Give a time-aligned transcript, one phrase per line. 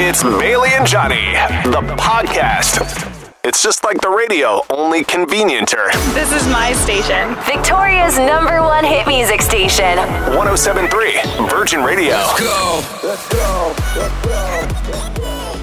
[0.00, 1.32] It's Bailey and Johnny,
[1.64, 2.78] the podcast.
[3.42, 5.90] It's just like the radio, only convenienter.
[6.14, 7.34] This is my station.
[7.44, 9.98] Victoria's number one hit music station.
[10.36, 12.14] 1073 Virgin Radio.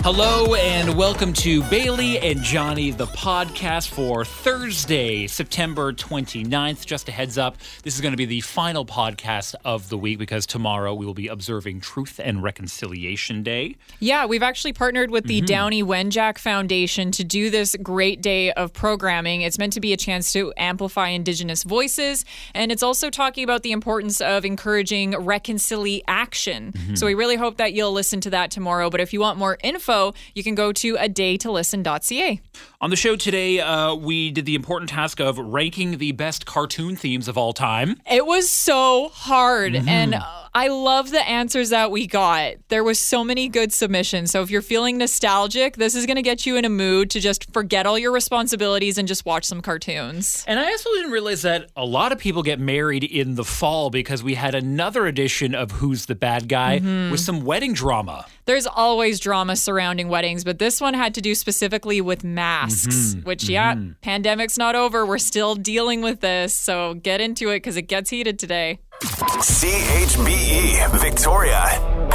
[0.06, 6.86] Hello and welcome to Bailey and Johnny, the podcast for Thursday, September 29th.
[6.86, 10.20] Just a heads up, this is going to be the final podcast of the week
[10.20, 13.78] because tomorrow we will be observing Truth and Reconciliation Day.
[14.00, 15.48] Yeah, we've actually partnered with the mm-hmm.
[15.48, 19.42] Downie Wenjack Foundation to do this great day of programming.
[19.42, 23.64] It's meant to be a chance to amplify Indigenous voices, and it's also talking about
[23.64, 26.74] the importance of encouraging reconciliation.
[26.74, 26.93] Mm-hmm.
[26.93, 28.92] So we really hope that you'll listen to that tomorrow.
[28.92, 29.95] But if you want more info,
[30.34, 32.42] you can go to a daytolisten.ca.
[32.81, 36.95] On the show today, uh, we did the important task of ranking the best cartoon
[36.95, 38.00] themes of all time.
[38.11, 39.75] It was so hard.
[39.75, 42.53] And uh, I love the answers that we got.
[42.69, 44.31] There was so many good submissions.
[44.31, 47.20] So if you're feeling nostalgic, this is going to get you in a mood to
[47.20, 50.45] just forget all your responsibilities and just watch some cartoons.
[50.47, 53.90] And I also didn't realize that a lot of people get married in the fall
[53.90, 56.80] because we had another edition of Who's the Bad Guy
[57.12, 58.25] with some wedding drama.
[58.45, 63.22] There's always drama surrounding weddings, but this one had to do specifically with masks, mm-hmm.
[63.22, 63.94] which, yeah, mm-hmm.
[64.02, 65.06] pandemic's not over.
[65.06, 66.54] We're still dealing with this.
[66.54, 68.80] So get into it because it gets heated today.
[69.02, 71.62] CHBE Victoria.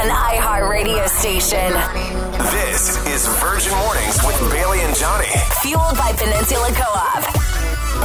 [0.01, 1.71] An iHeart radio station.
[2.49, 5.31] This is Virgin Mornings with Bailey and Johnny.
[5.61, 7.23] Fueled by Peninsula Co op.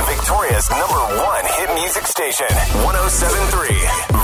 [0.06, 2.50] Victoria's number one hit music station.
[2.84, 3.70] 1073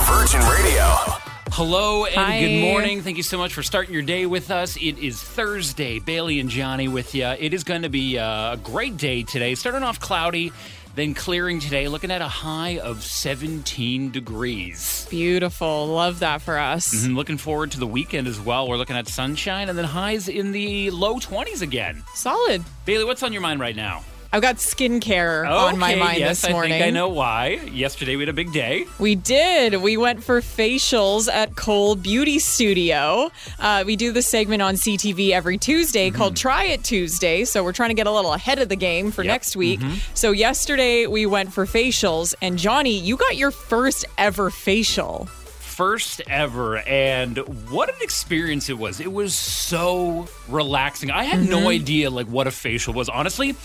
[0.05, 1.22] Virgin Radio.
[1.55, 2.39] Hello and Hi.
[2.39, 3.03] good morning.
[3.03, 4.75] Thank you so much for starting your day with us.
[4.75, 5.99] It is Thursday.
[5.99, 7.27] Bailey and Johnny with you.
[7.27, 9.53] It is going to be uh, a great day today.
[9.53, 10.51] Starting off cloudy,
[10.95, 15.05] then clearing today, looking at a high of 17 degrees.
[15.11, 15.89] Beautiful.
[15.89, 17.05] Love that for us.
[17.05, 18.67] And looking forward to the weekend as well.
[18.67, 22.01] We're looking at sunshine and then highs in the low 20s again.
[22.15, 22.63] Solid.
[22.85, 24.03] Bailey, what's on your mind right now?
[24.33, 26.73] I've got skincare on my mind yes, this morning.
[26.73, 27.49] I think I know why.
[27.71, 28.85] Yesterday we had a big day.
[28.97, 29.75] We did.
[29.75, 33.29] We went for facials at Cole Beauty Studio.
[33.59, 36.17] Uh, we do this segment on CTV every Tuesday Mm-hmm.
[36.17, 37.45] called Try It Tuesday.
[37.45, 39.29] So we're trying to get a little ahead of the game for Yep.
[39.29, 39.33] Mm-hmm.
[39.35, 39.79] next week.
[40.15, 42.33] So yesterday we went for facials.
[42.41, 45.27] And Johnny, you got your first ever facial.
[45.59, 47.37] first ever and
[47.71, 51.49] what an experience it was it was so relaxing i had Mm-hmm.
[51.49, 53.55] no idea like what a facial was honestly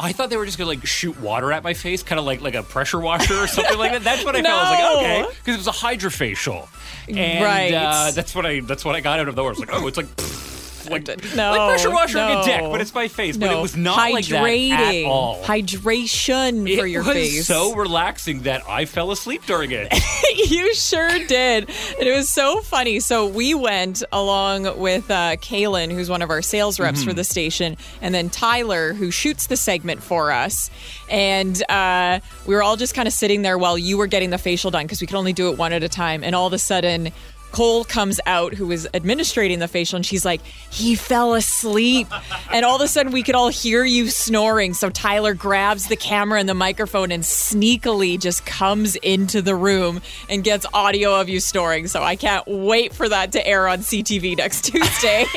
[0.00, 2.40] I thought they were just gonna like shoot water at my face, kind of like
[2.40, 4.02] like a pressure washer or something like that.
[4.02, 4.60] That's what I felt.
[4.64, 6.68] I was like, okay, because it was a hydrofacial,
[7.08, 7.72] and Right.
[7.74, 9.58] uh, that's what I that's what I got out of the words.
[9.60, 10.06] Like, oh, it's like
[10.88, 12.40] like, No, like pressure washing no.
[12.40, 13.36] a dick, but it's my face.
[13.36, 14.44] But it was not like that
[14.94, 15.42] at all.
[15.42, 17.46] Hydration it for your was face.
[17.46, 19.92] so relaxing that I fell asleep during it.
[20.50, 21.68] you sure did.
[21.98, 23.00] And it was so funny.
[23.00, 27.08] So we went along with uh, Kaylin, who's one of our sales reps Mm-hmm.
[27.08, 30.70] for the station, and then Tyler, who shoots the segment for us.
[31.08, 34.38] And uh, we were all just kind of sitting there while you were getting the
[34.38, 36.24] facial done because we could only do it one at a time.
[36.24, 37.12] And all of a sudden,
[37.52, 42.08] Cole comes out, who was administrating the facial, and she's like, he fell asleep.
[42.52, 44.74] and all of a sudden, we could all hear you snoring.
[44.74, 50.00] So Tyler grabs the camera and the microphone and sneakily just comes into the room
[50.28, 51.86] and gets audio of you snoring.
[51.86, 55.26] So I can't wait for that to air on CTV next Tuesday.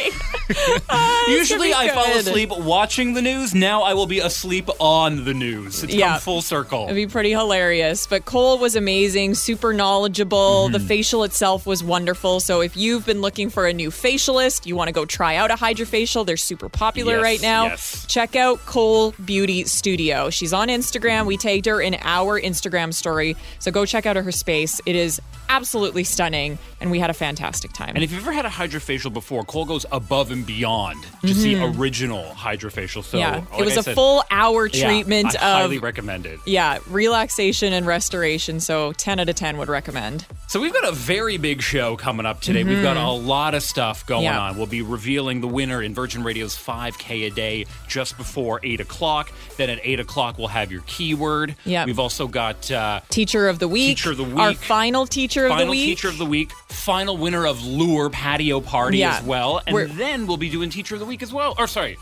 [1.26, 3.56] It's Usually I fall asleep watching the news.
[3.56, 5.84] Now I will be asleep on the news.
[5.84, 6.14] It's Yeah.
[6.14, 6.84] come full circle.
[6.84, 8.08] It'd be pretty hilarious.
[8.08, 10.66] But Cole was amazing, super knowledgeable.
[10.66, 10.74] Mm-hmm.
[10.74, 12.03] The facial itself was wonderful.
[12.40, 15.52] So if you've been looking for a new facialist, you want to go try out
[15.52, 17.66] a hydrofacial, they're super popular Yes, right now.
[17.66, 18.06] yes.
[18.08, 20.30] Check out Cole Beauty Studio.
[20.30, 21.26] She's on Instagram.
[21.26, 23.36] We tagged her in our Instagram story.
[23.60, 24.82] So go check out her space.
[24.86, 26.58] It is absolutely stunning.
[26.82, 27.96] And we had a fantastic time.
[27.96, 31.64] and if you've ever had a hydrofacial before, Cole goes above and beyond just the
[31.64, 33.04] original hydrofacial.
[33.04, 33.18] So Mm-hmm.
[33.20, 36.26] yeah, like it was I a said, full hour yeah, treatment I of highly recommend
[36.26, 36.40] it.
[36.46, 38.60] yeah, relaxation and restoration.
[38.60, 40.26] So 10 out of 10 would recommend.
[40.48, 42.64] So we've got a very big show coming up today.
[42.64, 44.34] We've got a lot of stuff going Mm-hmm.
[44.34, 44.40] Yeah.
[44.42, 44.58] on.
[44.58, 49.32] We'll be revealing the winner in Virgin Radio's 5K a day just before 8 o'clock.
[49.58, 51.56] Then at 8 o'clock, we'll have your keyword.
[51.66, 51.86] Yeah.
[51.86, 53.98] We've also got uh, Teacher of the week.
[53.98, 54.38] Teacher of the Week.
[54.38, 55.86] Our final teacher of the week.
[55.86, 59.18] teacher of the week, final winner of Lure Patio Party Yeah.
[59.18, 59.62] as well.
[59.66, 61.56] And We're- then we'll be doing teacher of the week as well.
[61.58, 61.98] Or sorry.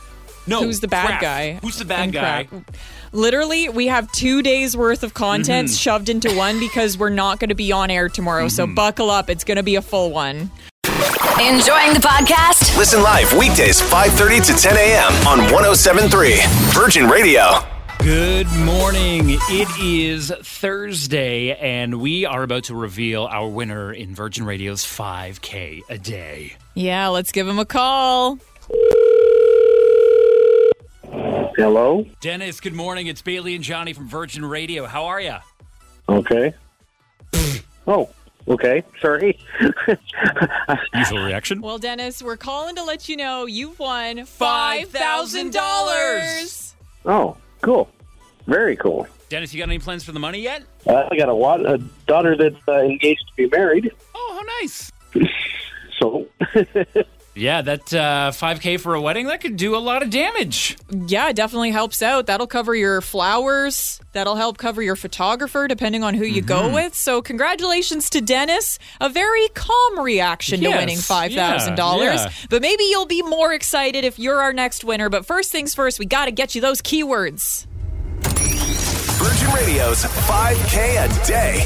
[0.48, 0.63] No.
[0.63, 1.21] Who's the bad craft.
[1.21, 1.60] guy?
[1.62, 2.48] Who's the bad guy?
[3.13, 5.75] Literally, we have two days worth of content Mm-hmm.
[5.75, 8.48] shoved into one because we're not going to be on air tomorrow.
[8.48, 8.75] So Mm-hmm.
[8.75, 9.30] buckle up.
[9.30, 10.50] It's going to be a full one.
[11.42, 12.78] Enjoying the podcast?
[12.78, 15.12] Listen live weekdays 5:30 to 10 a.m.
[15.28, 16.38] on 1073
[16.74, 17.60] Virgin Radio.
[18.00, 19.24] Good morning.
[19.50, 25.81] It is Thursday, and we are about to reveal our winner in Virgin Radio's 5K
[25.90, 26.54] a day.
[26.74, 28.40] Yeah, let's give him a call.
[31.56, 32.06] Hello?
[32.21, 33.07] Dennis, good morning.
[33.07, 34.86] It's Bailey and Johnny from Virgin Radio.
[34.86, 35.36] How are you?
[36.07, 36.53] Okay.
[37.88, 38.09] oh,
[38.48, 38.83] okay.
[39.01, 39.38] Sorry.
[40.95, 41.62] Usual reaction.
[41.62, 44.88] Well, Dennis, we're calling to let you know you've won $5,000.
[44.88, 46.74] $5,000.
[47.06, 47.89] oh, cool.
[48.47, 49.07] Very cool.
[49.30, 50.63] Dennis, you got any plans for the money yet?
[50.88, 51.77] Uh, I got a, wa- a
[52.07, 53.92] daughter that's uh, engaged to be married.
[54.15, 54.92] Oh, how nice.
[56.00, 56.25] So,
[57.33, 60.78] Yeah, that uh, 5K for a wedding, that could do a lot of damage.
[60.89, 62.25] Yeah, it definitely helps out.
[62.25, 64.01] That'll cover your flowers.
[64.12, 66.94] That'll help cover your photographer, depending on who you go with.
[66.94, 68.80] So, congratulations to Dennis.
[69.00, 71.31] A very calm reaction to winning $5,000.
[71.31, 72.31] yeah, yeah.
[72.50, 75.10] But maybe you'll be more excited if you're our next winner.
[75.10, 77.66] But first things first, we got to get you those keywords.
[78.24, 81.62] Virgin Radio's 5K a day.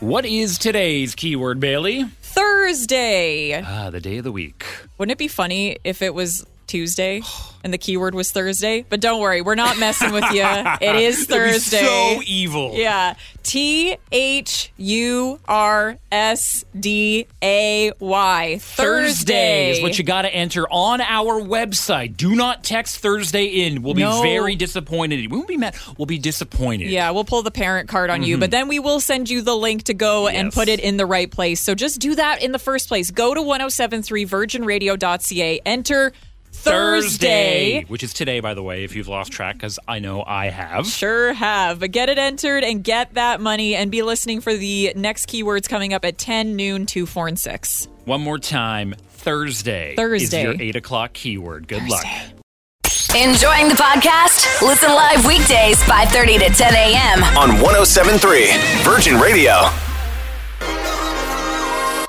[0.00, 2.06] What is today's keyword, Bailey?
[2.38, 3.60] Thursday.
[3.60, 4.64] Ah, the day of the week.
[4.96, 7.22] Wouldn't it be funny if it was Tuesday
[7.64, 8.84] and the keyword was Thursday?
[8.88, 10.42] But don't worry, we're not messing with you.
[10.44, 11.78] It is Thursday.
[11.84, 12.72] so evil.
[12.74, 13.14] Yeah.
[13.42, 18.58] T H U R S D A Y.
[18.60, 22.16] Thursday is what you got to enter on our website.
[22.16, 23.82] Do not text Thursday in.
[23.82, 24.20] We'll be No.
[24.22, 25.18] very disappointed.
[25.30, 25.74] We won't be mad.
[25.96, 26.90] We'll be disappointed.
[26.90, 29.56] Yeah, we'll pull the parent card on you, but then we will send you the
[29.56, 30.46] link to go and Mm-hmm.
[30.48, 30.54] Yes.
[30.54, 31.60] put it in the right place.
[31.62, 33.10] So just do that in the first place.
[33.10, 36.12] Go to 1073virginradio.ca, enter
[36.58, 37.84] Thursday.
[37.88, 40.86] which is today, by the way, if you've lost track, because I know I have.
[40.86, 41.80] Sure have.
[41.80, 45.68] But get it entered and get that money and be listening for the next keywords
[45.68, 47.88] coming up at 10, noon, 2, 4, and 6.
[48.04, 49.94] One more time Thursday.
[49.96, 50.38] Thursday.
[50.38, 51.68] Is your 8 o'clock keyword.
[51.68, 52.04] Good luck.
[53.16, 54.60] Enjoying the podcast?
[54.60, 57.22] Listen live weekdays 5:30 to 10 a.m.
[57.38, 58.52] On 1073
[58.82, 59.52] Virgin Radio.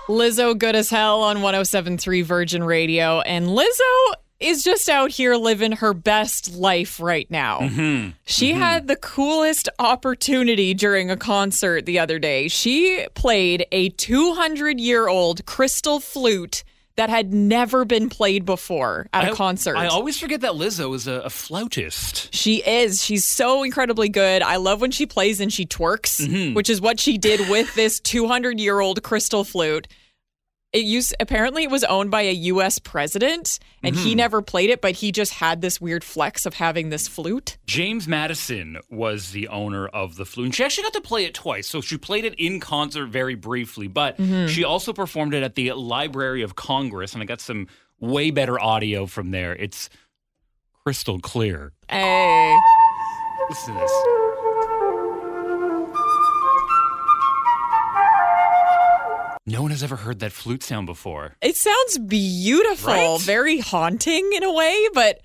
[0.09, 3.21] Lizzo good as hell on 1073 Virgin Radio.
[3.21, 7.59] And Lizzo is just out here living her best life right now.
[7.59, 8.11] Mm-hmm.
[8.25, 12.47] She had the coolest opportunity during a concert the other day.
[12.47, 16.63] She played a 200 year old crystal flute
[16.95, 19.77] that had never been played before at a I- concert.
[19.77, 22.33] I always forget that Lizzo is a, a flautist.
[22.33, 23.03] She is.
[23.03, 24.41] She's so incredibly good.
[24.41, 26.53] I love when she plays and she twerks, Mm-hmm.
[26.55, 29.87] which is what she did with this 200 year old crystal flute.
[30.71, 32.77] It used apparently it was owned by a U.S.
[32.77, 34.05] president, and Mm-hmm.
[34.05, 37.57] he never played it, but he just had this weird flex of having this flute.
[37.65, 40.45] James Madison was the owner of the flute.
[40.45, 41.67] And she actually got to play it twice.
[41.67, 44.47] So she played it in concert very briefly, but Mm-hmm.
[44.47, 47.13] she also performed it at the Library of Congress.
[47.13, 47.67] And I got some
[47.99, 49.55] way better audio from there.
[49.55, 49.89] It's
[50.85, 51.71] crystal clear.
[51.89, 52.55] Hey,
[53.49, 53.91] Listen to this.
[59.49, 61.35] No one has ever heard that flute sound before.
[61.41, 63.21] it sounds beautiful, Right?
[63.21, 65.21] very haunting in a way, but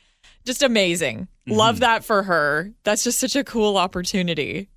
[0.47, 1.29] just amazing.
[1.47, 1.53] Mm-hmm.
[1.59, 2.71] Love that for her.
[2.85, 4.69] That's just such a cool opportunity.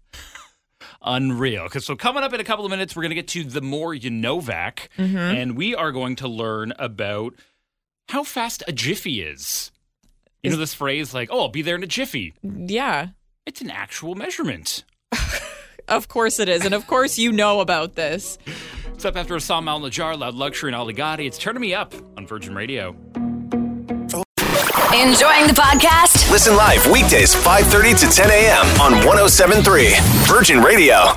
[1.01, 1.67] Unreal.
[1.69, 3.61] 'Cause so coming up in a couple of minutes, we're going to get to the
[3.61, 5.17] more you know vac, Mm-hmm.
[5.17, 7.33] and we are going to learn about
[8.09, 9.71] how fast a jiffy is.
[10.43, 13.09] You know this phrase like, "Oh, I'll be there in a jiffy." Yeah.
[13.45, 14.83] It's an actual measurement.
[15.89, 16.65] Of course it is.
[16.65, 18.37] And of course you know about this.
[18.97, 21.27] It's up after a song Mal Najar, Loud Luxury, and Oligati.
[21.27, 22.95] It's turning me up on Virgin Radio.
[24.91, 26.31] Enjoying the podcast?
[26.31, 28.65] Listen live weekdays 5:30 to 10 a.m.
[28.81, 29.93] on 1073
[30.25, 31.13] Virgin Radio.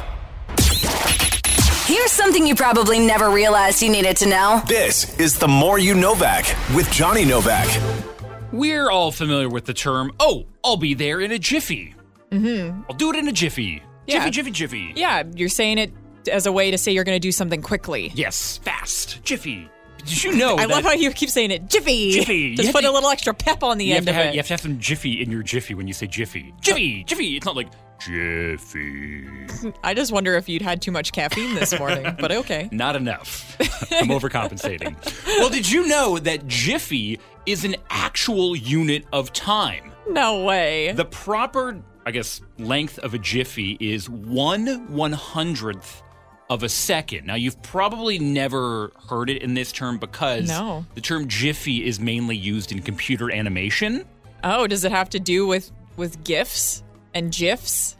[1.87, 4.61] Here's something you probably never realized you needed to know.
[4.67, 7.67] This is the More You Know Vac with Johnny Novak.
[8.53, 11.95] We're all familiar with the term, "Oh, I'll be there in a jiffy."
[12.31, 12.83] Mm-hmm.
[12.91, 13.83] I'll do it in a jiffy.
[14.07, 14.19] Yeah.
[14.19, 14.93] Jiffy, jiffy, jiffy.
[14.97, 15.93] Yeah, you're saying it
[16.31, 18.11] as a way to say you're going to do something quickly.
[18.15, 19.69] Yes, fast, jiffy.
[19.99, 20.55] Did you know?
[20.57, 21.69] I that love how you keep saying it.
[21.69, 22.13] Jiffy.
[22.13, 22.35] Jiffy.
[22.37, 24.11] You Just have put to- a little extra pep on the you have, end to
[24.13, 24.33] of have, it.
[24.35, 26.55] you have to have some jiffy in your jiffy when you say jiffy.
[26.63, 27.37] Jiffy, uh, jiffy.
[27.37, 27.69] It's not like
[28.01, 29.27] jiffy.
[29.85, 32.69] I just wonder if you'd had too much caffeine this morning, but okay.
[32.73, 33.57] Not enough.
[33.93, 34.97] I'm overcompensating.
[35.39, 39.93] well, did you know that jiffy is an actual unit of time?
[40.09, 40.93] No way.
[40.93, 46.03] The proper, I guess, length of a jiffy is one one hundredth
[46.51, 47.27] of a second.
[47.27, 50.85] Now, you've probably never heard it in this term because No.
[50.95, 54.05] the term jiffy is mainly used in computer animation.
[54.45, 56.83] oh, does it have to do with with gifs
[57.15, 57.97] and gifs?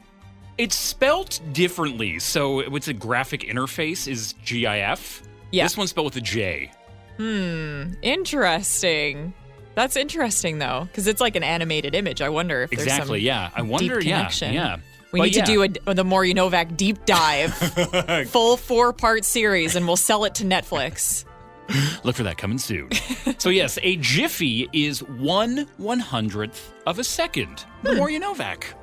[0.57, 2.19] It's spelt differently.
[2.19, 5.23] So, it's a graphic interface is GIF.
[5.51, 5.63] Yeah.
[5.65, 6.71] This one's spelled with a J.
[7.17, 7.93] Hmm.
[8.01, 9.33] Interesting.
[9.75, 12.21] That's interesting though, because it's like an animated image.
[12.21, 13.21] I wonder if Exactly.
[13.21, 13.49] Yeah.
[13.55, 13.99] I wonder.
[13.99, 14.29] deep Yeah.
[14.41, 14.77] Yeah.
[15.11, 15.45] We But need yeah.
[15.45, 17.53] to do a, uh, the More You Novak deep dive,
[18.29, 21.25] full four part series, and we'll sell it to Netflix.
[22.03, 22.89] Look for that coming soon.
[23.37, 27.65] so yes, a jiffy is one one hundredth of a second.
[27.83, 27.97] The hmm.
[27.97, 28.73] more you know, Vac.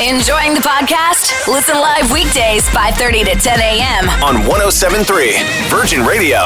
[0.00, 1.46] Enjoying the podcast?
[1.46, 4.08] Listen live weekdays 5:30 to 10 a.m.
[4.24, 5.36] On 1073
[5.68, 6.38] Virgin Radio.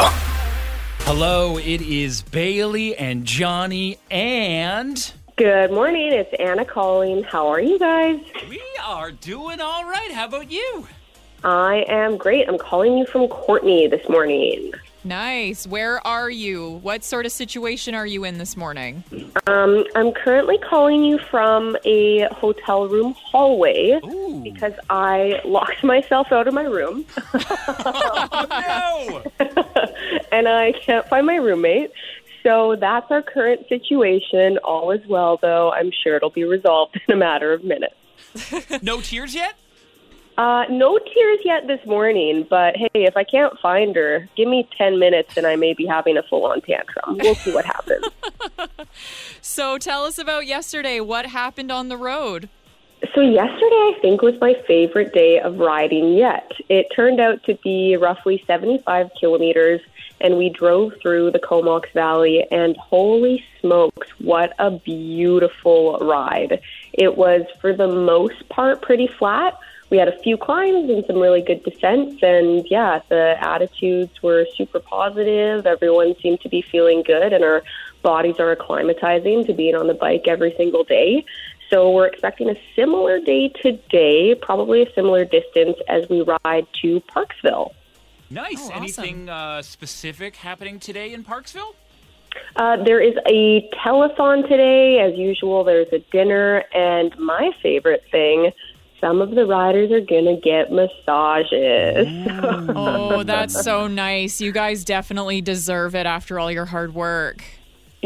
[1.07, 6.13] Hello, it is Bailey and Johnny, and Good morning.
[6.13, 7.25] It's Anna calling.
[7.25, 8.21] How are you guys?
[8.49, 10.13] we are doing all right.
[10.13, 10.87] How about you?
[11.43, 12.49] I am great.
[12.49, 14.73] I'm calling you from Courtenay this morning.
[15.03, 15.67] Nice.
[15.67, 16.79] Where are you?
[16.83, 19.03] What sort of situation are you in this morning?
[19.47, 24.41] Um, I'm currently calling you from a hotel room hallway Ooh.
[24.43, 29.23] because I locked myself out of my room no.
[30.33, 31.91] and I can't find my roommate.
[32.45, 34.59] So that's our current situation.
[34.59, 35.73] All is well, though.
[35.73, 37.97] I'm sure it'll be resolved in a matter of minutes.
[38.83, 39.55] No tears yet?
[40.37, 44.69] Uh, no tears yet this morning, but hey, if I can't find her, give me
[44.77, 47.19] 10 minutes and I may be having a full on tantrum.
[47.19, 48.05] We'll see what happens.
[49.41, 51.01] So tell us about yesterday.
[51.01, 52.49] What happened on the road?
[53.13, 56.51] So, yesterday I think was my favorite day of riding yet.
[56.69, 59.81] It turned out to be roughly 75 kilometers,
[60.21, 66.63] and we drove through the Comox Valley, and holy smokes, what a beautiful ride!
[66.93, 69.59] It was, for the most part, pretty flat.
[69.91, 74.47] We had a few climbs and some really good descents, and yeah, the attitudes were
[74.57, 75.67] super positive.
[75.67, 77.63] Everyone seemed to be feeling good, and our
[78.03, 81.25] bodies are acclimatizing to being on the bike every single day.
[81.71, 87.01] So we're expecting a similar day today, probably a similar distance as we ride to
[87.01, 87.73] Parksville.
[88.31, 88.59] Nice.
[88.59, 88.83] Oh, awesome.
[88.83, 91.75] Anything uh, specific happening today in Parksville?
[92.57, 94.99] Uh, there is a telethon today.
[95.01, 98.51] As usual, there's a dinner, and my favorite thing,
[99.01, 102.09] some of the riders are going to get massages.
[102.77, 104.41] Oh, that's so nice.
[104.41, 107.43] You guys definitely deserve it after all your hard work.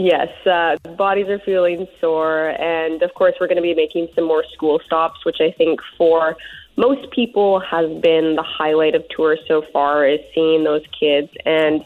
[0.01, 4.29] Yes, uh, bodies are feeling sore, and of course, we're going to be making some
[4.29, 6.37] more school stops, which I think for
[6.77, 11.31] most people has been the highlight of tour so far is seeing those kids.
[11.45, 11.85] And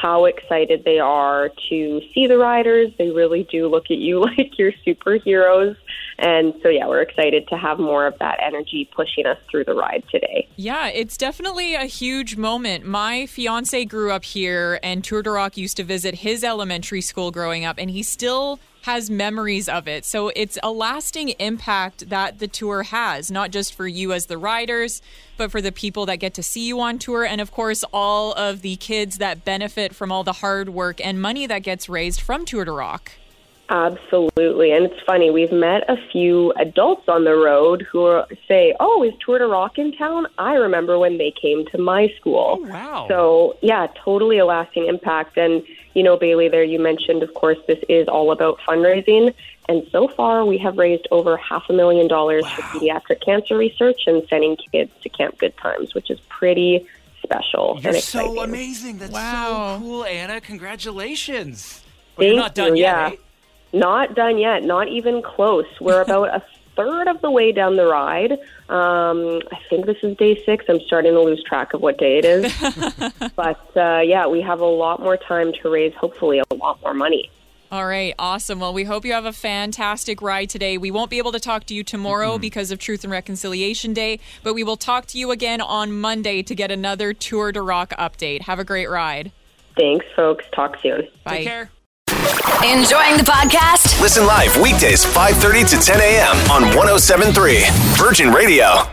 [0.00, 2.92] how excited they are to see the riders.
[2.98, 5.76] They really do look at you like you're superheroes.
[6.18, 9.74] And so, yeah, we're excited to have more of that energy pushing us through the
[9.74, 10.48] ride today.
[10.56, 12.84] Yeah, it's definitely a huge moment.
[12.84, 17.30] My fiance grew up here, and Tour de Rock used to visit his elementary school
[17.30, 20.04] growing up, and he still has memories of it.
[20.04, 24.36] So it's a lasting impact that the tour has, not just for you as the
[24.36, 25.00] riders,
[25.38, 28.32] but for the people that get to see you on tour, and of course, all
[28.34, 32.20] of the kids that benefit from all the hard work and money that gets raised
[32.20, 33.12] from Tour de Rock.
[33.70, 34.72] Absolutely.
[34.72, 39.02] And it's funny, we've met a few adults on the road who are, say, Oh,
[39.02, 40.26] is Tour de Rock in town?
[40.36, 42.58] I remember when they came to my school.
[42.60, 43.06] Oh, wow.
[43.08, 45.38] So, yeah, totally a lasting impact.
[45.38, 45.62] And,
[45.94, 49.32] you know, Bailey, there you mentioned, of course, this is all about fundraising.
[49.68, 54.02] And so far, we have raised over half a million dollars for pediatric cancer research
[54.06, 56.86] and sending kids to Camp Good Times, which is pretty
[57.22, 58.98] special You're and so amazing.
[58.98, 59.76] That's Wow.
[59.78, 60.40] so cool, Anna.
[60.40, 61.82] Congratulations.
[62.16, 63.08] But you're not done you, yet, yeah.
[63.12, 63.16] eh?
[63.72, 65.66] Not done yet, not even close.
[65.80, 66.42] We're about a
[66.76, 68.38] third of the way down the ride.
[68.68, 70.64] Um, I think this is day six.
[70.68, 72.54] I'm starting to lose track of what day it is.
[73.36, 76.94] but uh, yeah, we have a lot more time to raise, hopefully, a lot more
[76.94, 77.30] money.
[77.70, 78.60] All right, awesome.
[78.60, 80.78] Well, we hope you have a fantastic ride today.
[80.78, 84.20] We won't be able to talk to you tomorrow because of Truth and Reconciliation Day,
[84.44, 87.90] but we will talk to you again on Monday to get another Tour de Rock
[87.98, 88.42] update.
[88.42, 89.32] Have a great ride.
[89.76, 90.44] Thanks, folks.
[90.52, 91.08] Talk soon.
[91.24, 91.38] Bye.
[91.38, 91.70] Take care.
[92.24, 94.00] Enjoying the podcast?
[94.00, 96.36] Listen live weekdays 5:30 to 10 a.m.
[96.50, 97.64] on 1073
[97.96, 98.84] Virgin Radio.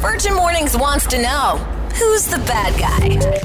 [0.00, 1.56] Virgin Mornings wants to know
[1.94, 3.40] who's the bad guy?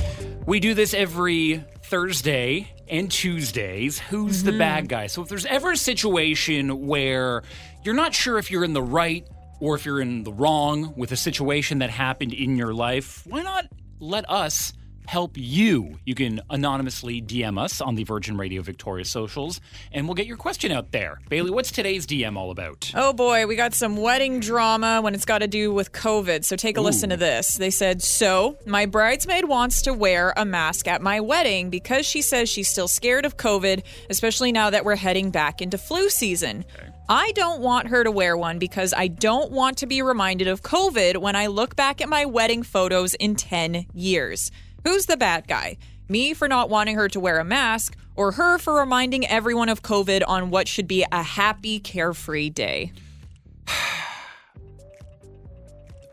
[0.46, 4.00] We do this every Thursday and Tuesdays.
[4.00, 4.60] Who's the mm-hmm.
[4.60, 5.08] bad guy?
[5.08, 7.44] So if there's ever a situation where
[7.86, 9.26] you're not sure if you're in the right
[9.62, 13.44] or if you're in the wrong with a situation that happened in your life, why
[13.44, 13.66] not
[14.00, 14.74] let us
[15.08, 16.00] help you?
[16.06, 20.38] You can anonymously DM us on the Virgin Radio Victoria socials and we'll get your
[20.38, 21.20] question out there.
[21.30, 22.92] Bailey, what's today's DM all about?
[22.96, 26.46] Oh boy, we got some wedding drama when it's got to do with COVID.
[26.46, 27.56] So take a listen to this.
[27.56, 32.22] They said, So, my bridesmaid wants to wear a mask at my wedding because she
[32.22, 36.66] says she's still scared of COVID, especially now that we're heading back into flu season.
[37.08, 40.64] I don't want her to wear one because I don't want to be reminded of
[40.64, 44.50] COVID when I look back at my wedding photos in 10 years.
[44.86, 45.78] Who's the bad guy?
[46.08, 49.82] Me for not wanting her to wear a mask, or her for reminding everyone of
[49.82, 52.94] COVID on what should be a happy, carefree day?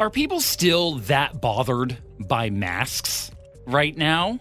[0.00, 3.31] Are people still that bothered by masks
[3.67, 4.41] right now?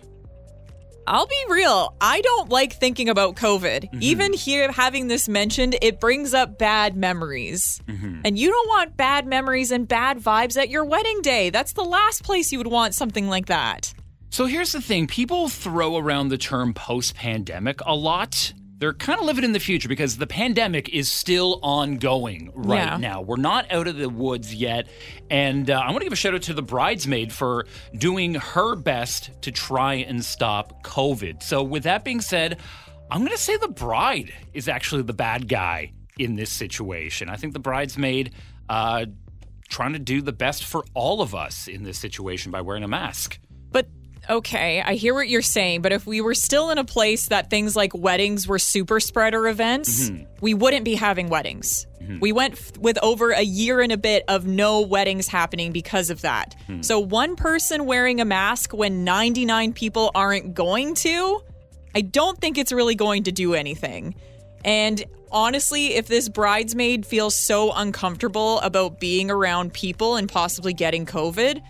[1.05, 1.93] I'll be real.
[1.99, 3.83] I don't like thinking about COVID.
[3.83, 3.99] Mm-hmm.
[4.01, 7.81] Even here, having this mentioned, it brings up bad memories.
[7.87, 8.21] Mm-hmm.
[8.23, 11.49] And you don't want bad memories and bad vibes at your wedding day.
[11.49, 13.93] That's the last place you would want something like that.
[14.33, 18.53] So here's the thing people throw around the term post pandemic a lot.
[18.77, 22.97] They're kind of living in the future because the pandemic is still ongoing right Yeah.
[22.97, 23.21] now.
[23.21, 24.87] We're not out of the woods yet.
[25.29, 28.75] And uh, I want to give a shout out to the bridesmaid for doing her
[28.77, 31.43] best to try and stop COVID.
[31.43, 32.57] So, with that being said,
[33.11, 37.27] I'm going to say the bride is actually the bad guy in this situation.
[37.27, 38.31] I think the bridesmaid
[38.69, 39.07] uh,
[39.67, 42.87] trying to do the best for all of us in this situation by wearing a
[42.87, 43.37] mask.
[43.71, 43.87] But
[44.29, 47.49] okay, I hear what you're saying, but if we were still in a place that
[47.49, 50.23] things like weddings were super spreader events, mm-hmm.
[50.41, 51.87] we wouldn't be having weddings.
[52.01, 52.19] Mm-hmm.
[52.19, 56.09] We went f- with over a year and a bit of no weddings happening because
[56.09, 56.55] of that.
[56.67, 56.81] Mm-hmm.
[56.81, 61.41] So one person wearing a mask when 99 people aren't going to,
[61.95, 64.15] I don't think it's really going to do anything.
[64.63, 71.05] And honestly, if this bridesmaid feels so uncomfortable about being around people and possibly getting
[71.05, 71.61] COVID,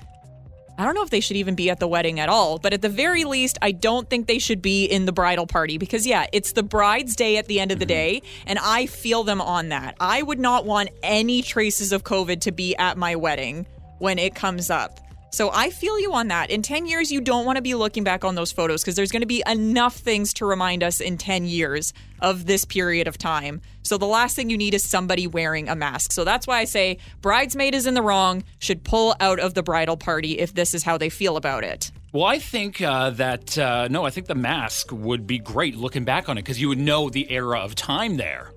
[0.82, 2.82] I don't know if they should even be at the wedding at all, but at
[2.82, 6.26] the very least, I don't think they should be in the bridal party because, yeah,
[6.34, 8.22] it's the bride's day at the end of the mm-hmm.
[8.22, 9.96] day, and I feel them on that.
[10.00, 13.68] I would not want any traces of COVID to be at my wedding
[14.00, 15.00] when it comes up.
[15.34, 16.50] So I feel you on that.
[16.50, 19.14] In 10 years, you don't want to be looking back on those photos because there's
[19.14, 23.18] going to be enough things to remind us in 10 years of this period of
[23.18, 23.62] time.
[23.84, 26.12] So the last thing you need is somebody wearing a mask.
[26.12, 29.64] So that's why I say bridesmaid is in the wrong, should pull out of the
[29.64, 31.92] bridal party if this is how they feel about it.
[32.12, 36.04] Well, I think uh, that, uh, no, I think the mask would be great looking
[36.04, 38.52] back on it because you would know the era of time there.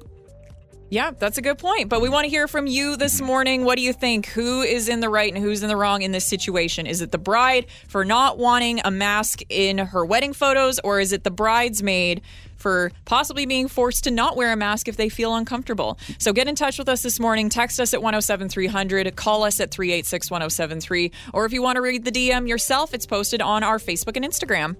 [0.94, 1.88] Yeah, that's a good point.
[1.88, 3.64] But we want to hear from you this morning.
[3.64, 4.26] What do you think?
[4.26, 6.86] Who is in the right and who's in the wrong in this situation?
[6.86, 11.12] Is it the bride for not wanting a mask in her wedding photos, or is
[11.12, 12.22] it the bridesmaid
[12.56, 15.98] for possibly being forced to not wear a mask if they feel uncomfortable?
[16.18, 17.48] So get in touch with us this morning.
[17.48, 22.04] Text us at 107300, call us at 386 1073, or if you want to read
[22.04, 24.76] the DM yourself, it's posted on our Facebook and Instagram.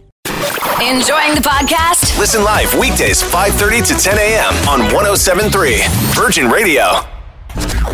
[0.81, 2.19] Enjoying the podcast?
[2.19, 4.55] Listen live weekdays 5:30 to 10 a.m.
[4.69, 7.01] on 107.3 Virgin Radio.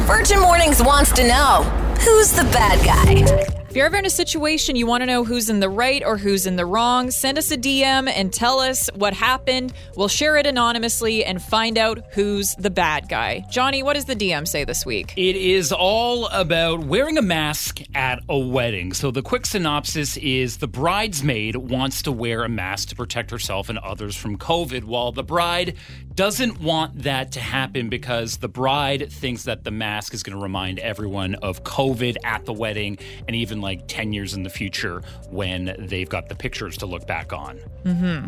[0.07, 1.63] Virgin Mornings wants to know
[2.01, 3.60] who's the bad guy?
[3.71, 6.17] If you're ever in a situation you want to know who's in the right or
[6.17, 9.73] who's in the wrong, send us a DM and tell us what happened.
[9.95, 13.45] We'll share it anonymously and find out who's the bad guy.
[13.49, 15.15] Johnny, what does the DM say this week?
[15.17, 18.93] It is all about wearing a mask at a wedding.
[18.93, 23.69] So, the quick synopsis is the bridesmaid wants to wear a mask to protect herself
[23.69, 25.77] and others from COVID, while the bride
[26.17, 30.43] doesn't want that to happen because the bride thinks that the mask is going to
[30.43, 35.03] remind everyone of COVID at the wedding and even like 10 years in the future
[35.31, 37.61] when they've got the pictures to look back on.
[37.85, 38.27] Mm-hmm.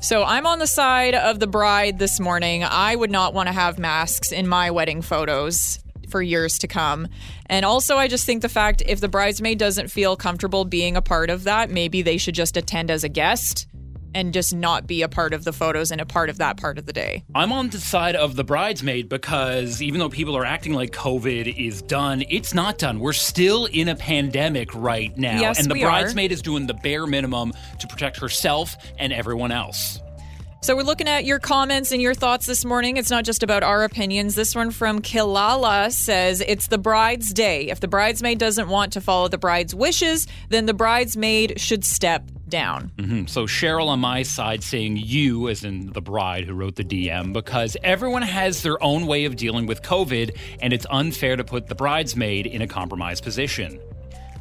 [0.00, 2.64] So I'm on the side of the bride this morning.
[2.64, 7.08] I would not want to have masks in my wedding photos for years to come.
[7.46, 11.02] And also, I just think the fact if the bridesmaid doesn't feel comfortable being a
[11.02, 13.66] part of that, maybe they should just attend as a guest
[14.14, 16.78] and just not be a part of the photos and a part of that part
[16.78, 17.24] of the day.
[17.34, 21.58] I'm on the side of the bridesmaid because even though people are acting like COVID
[21.58, 23.00] is done, it's not done.
[23.00, 25.40] We're still in a pandemic right now.
[25.40, 25.90] Yes, and the we are.
[25.90, 30.00] bridesmaid is doing the bare minimum to protect herself and everyone else.
[30.64, 32.96] So we're looking at your comments and your thoughts this morning.
[32.96, 34.36] It's not just about our opinions.
[34.36, 37.68] This one from Kilala says it's the bride's day.
[37.68, 42.30] If the bridesmaid doesn't want to follow the bride's wishes, then the bridesmaid should step
[42.52, 42.92] down.
[42.98, 46.84] Hmm, So Cheryl on my side saying you, as in the bride who wrote the
[46.84, 51.44] DM, because everyone has their own way of dealing with COVID, and it's unfair to
[51.44, 53.80] put the bridesmaid in a compromised position.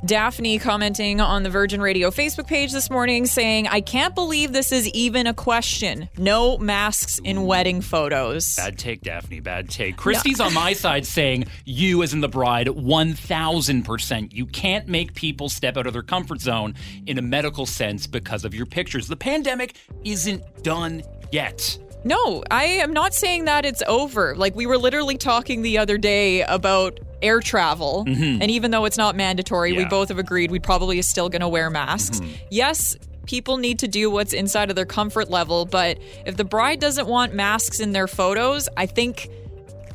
[0.04, 4.72] Daphne commenting on the Virgin Radio Facebook page this morning saying, I can't believe this
[4.72, 6.10] is even a question.
[6.18, 8.56] No masks in wedding photos.
[8.56, 9.42] Bad take, Daphne.
[9.42, 9.98] Bad take.
[9.98, 14.34] Christy's on my side saying, you, as in the bride, 1000%.
[14.34, 16.74] You can't make people step out of their comfort zone
[17.06, 19.08] in a medical sense because of your pictures.
[19.08, 21.78] The pandemic isn't done yet.
[22.04, 24.36] No, I am not saying that it's over.
[24.36, 28.04] Like, we were literally talking the other day about air travel.
[28.08, 29.80] And even though it's not mandatory, we Mm-hmm.
[29.82, 29.86] Yeah.
[29.86, 29.90] Mm-hmm.
[29.90, 32.20] both have agreed we probably is still going to wear masks.
[32.50, 32.96] Yes,
[33.28, 35.66] people need to do what's inside of their comfort level.
[35.66, 39.30] But if the bride doesn't want masks in their photos, I think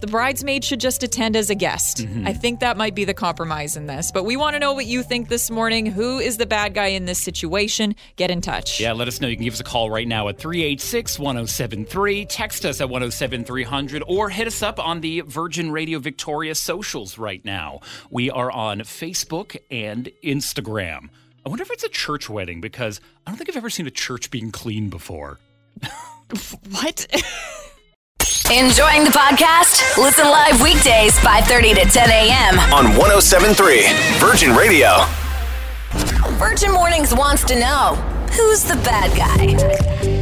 [0.01, 1.99] the bridesmaid should just attend as a guest.
[1.99, 2.27] Mm-hmm.
[2.27, 4.11] I think that might be the compromise in this.
[4.11, 5.87] But we want to know what you think this morning.
[5.87, 7.95] Who is the bad guy in this situation?
[8.17, 8.81] Get in touch.
[8.81, 9.29] Yeah, let us know.
[9.29, 12.25] You can give us a call right now at 386 1073.
[12.27, 17.45] Text us at 107300 or hit us up on the Virgin Radio Victoria socials right
[17.45, 17.81] now.
[18.11, 21.11] We are on Facebook and Instagram.
[21.45, 23.91] I wonder if it's a church wedding because I don't think I've ever seen a
[23.91, 25.39] church being clean before.
[26.71, 27.07] What?
[28.27, 29.97] Enjoying the podcast?
[29.97, 32.59] Listen live weekdays 5:30 to 10 a.m.
[32.73, 33.87] On 1073
[34.19, 34.89] Virgin Radio.
[36.37, 37.95] Virgin Mornings wants to know
[38.33, 39.55] who's the bad guy.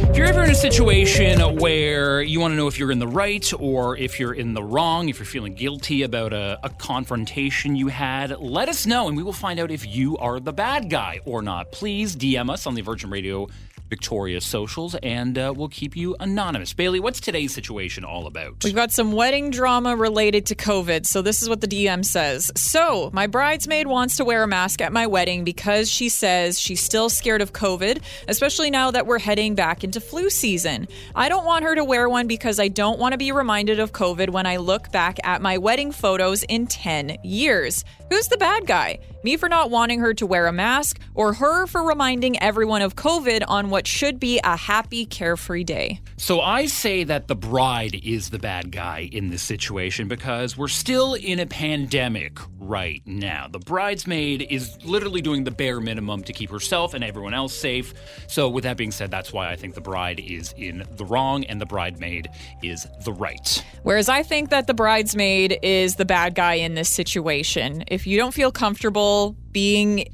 [0.09, 3.07] If you're ever in a situation where you want to know if you're in the
[3.07, 7.75] right or if you're in the wrong, if you're feeling guilty about a, a confrontation
[7.75, 10.91] you had, let us know and we will find out if you are the bad
[10.91, 11.71] guy or not.
[11.71, 13.47] Please DM us on the Virgin Radio
[13.89, 16.73] Victoria socials and uh, we'll keep you anonymous.
[16.73, 18.63] Bailey, what's today's situation all about?
[18.63, 21.05] We've got some wedding drama related to COVID.
[21.05, 22.51] So, this is what the DM says.
[22.55, 26.81] So, my bridesmaid wants to wear a mask at my wedding because she says she's
[26.81, 30.87] still scared of COVID, especially now that we're heading back into flu season.
[31.13, 33.91] I don't want her to wear one because I don't want to be reminded of
[33.91, 37.83] COVID when I look back at my wedding photos in 10 years.
[38.09, 38.99] Who's the bad guy?
[39.23, 42.95] Me for not wanting her to wear a mask, or her for reminding everyone of
[42.95, 45.99] COVID on what should be a happy, carefree day?
[46.15, 50.69] So I say that the bride is the bad guy in this situation because we're
[50.69, 53.49] still in a pandemic right now.
[53.51, 57.93] The bridesmaid is literally doing the bare minimum to keep herself and everyone else safe.
[58.29, 61.43] So with that being said, that's why I think the bride is in the wrong
[61.43, 62.29] and the bridesmaid
[62.63, 63.61] is the right.
[63.83, 67.83] Whereas I think that the bridesmaid is the bad guy in this situation.
[67.87, 70.07] If you don't feel comfortable being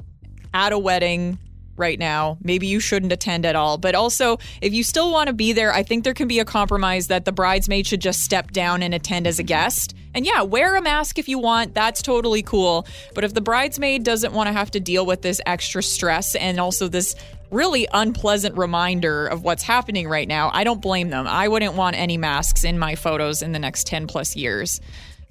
[0.51, 1.37] at a wedding
[1.75, 3.77] right now, maybe you shouldn't attend at all.
[3.77, 6.45] But also, if you still want to be there, I think there can be a
[6.45, 9.95] compromise that the bridesmaid should just step down and attend as a guest.
[10.13, 11.73] And yeah, wear a mask if you want.
[11.73, 12.85] That's totally cool.
[13.15, 16.59] But if the bridesmaid doesn't want to have to deal with this extra stress and
[16.59, 17.15] also this
[17.49, 21.27] really unpleasant reminder of what's happening right now, I don't blame them.
[21.27, 24.79] I wouldn't want any masks in my photos in the next 10 plus years.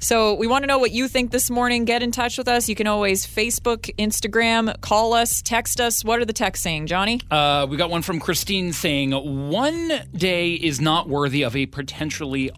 [0.00, 1.84] So we want to know what you think this morning.
[1.84, 2.70] Get in touch with us.
[2.70, 6.02] You can always Facebook, Instagram, call us, text us.
[6.02, 7.20] What are the texts saying, Johnny?
[7.30, 12.50] Uh, we got one from Christine saying, One day is not worthy of a potentially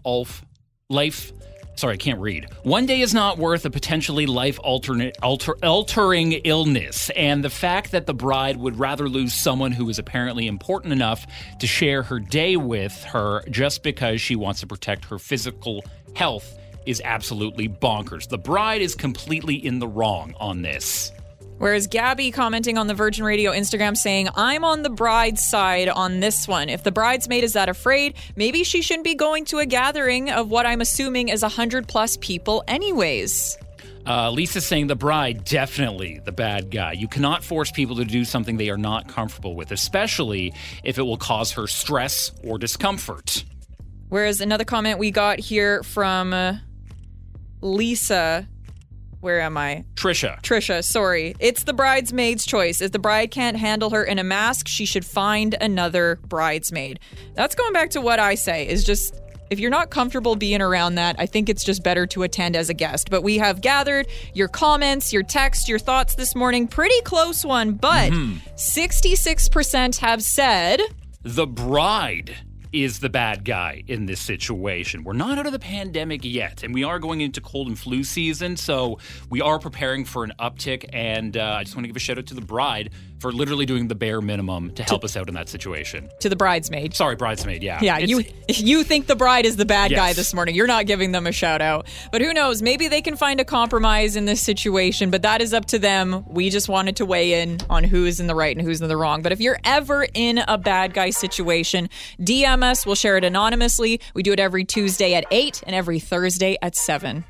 [0.89, 1.33] life.
[1.75, 2.47] Sorry, I can't read.
[2.63, 7.09] One day is not worth a potentially life alternate, alter, altering illness.
[7.09, 11.25] And the fact that the bride would rather lose someone who is apparently important enough
[11.59, 15.83] to share her day with her just because she wants to protect her physical
[16.15, 18.27] health is absolutely bonkers.
[18.27, 21.11] The bride is completely in the wrong on this.
[21.57, 26.19] Whereas Gabby commenting on the Virgin Radio Instagram saying, I'm on the bride's side on
[26.19, 26.67] this one.
[26.67, 30.49] If the bridesmaid is that afraid, maybe she shouldn't be going to a gathering of
[30.49, 33.57] what I'm assuming is 100 plus people, anyways.
[34.05, 36.91] Uh, Lisa's saying the bride, definitely the bad guy.
[36.91, 41.03] You cannot force people to do something they are not comfortable with, especially if it
[41.03, 43.45] will cause her stress or discomfort.
[44.09, 46.57] Whereas another comment we got here from uh,
[47.63, 48.47] Lisa.
[49.21, 49.85] Where am I?
[49.95, 50.41] Trisha.
[50.41, 51.33] Trisha, sorry.
[51.39, 52.81] It's the bridesmaid's choice.
[52.81, 56.99] If the bride can't handle her in a mask, she should find another bridesmaid.
[57.33, 59.15] That's going back to what I say is just
[59.49, 62.69] if you're not comfortable being around that, I think it's just better to attend as
[62.69, 63.09] a guest.
[63.09, 66.67] But we have gathered your comments, your text, your thoughts this morning.
[66.67, 68.37] Pretty close one, but mm-hmm.
[68.55, 70.81] 66% have said
[71.21, 72.35] The bride
[72.73, 75.03] is the bad guy in this situation.
[75.03, 78.03] We're not out of the pandemic yet, and we are going into cold and flu
[78.03, 78.97] season, so
[79.29, 80.89] we are preparing for an uptick.
[80.91, 82.89] And uh, I just want to give a shout out to the bride
[83.23, 86.09] for literally doing the bare minimum to help us out in that situation.
[86.19, 86.93] to the bridesmaid.
[86.93, 87.63] Sorry, bridesmaid.
[87.63, 87.79] Yeah.
[87.81, 88.23] Yeah, It's- you
[88.79, 90.55] you think the bride is the bad guy this morning.
[90.55, 91.87] You're not giving them a shout out.
[92.11, 92.61] But who knows?
[92.61, 96.25] Maybe they can find a compromise in this situation, but that is up to them.
[96.27, 98.89] We just wanted to weigh in on who is in the right and who's in
[98.89, 99.21] the wrong.
[99.21, 102.85] But if you're ever in a bad guy situation, DM us.
[102.85, 104.01] We'll share it anonymously.
[104.13, 107.23] We do it every Tuesday at 8 and every Thursday at 7.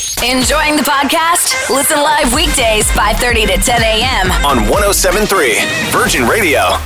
[0.00, 1.68] Enjoying the podcast?
[1.68, 4.30] Listen live weekdays 5:30 to 10 a.m.
[4.46, 5.58] On 1073
[5.90, 6.78] Virgin Radio.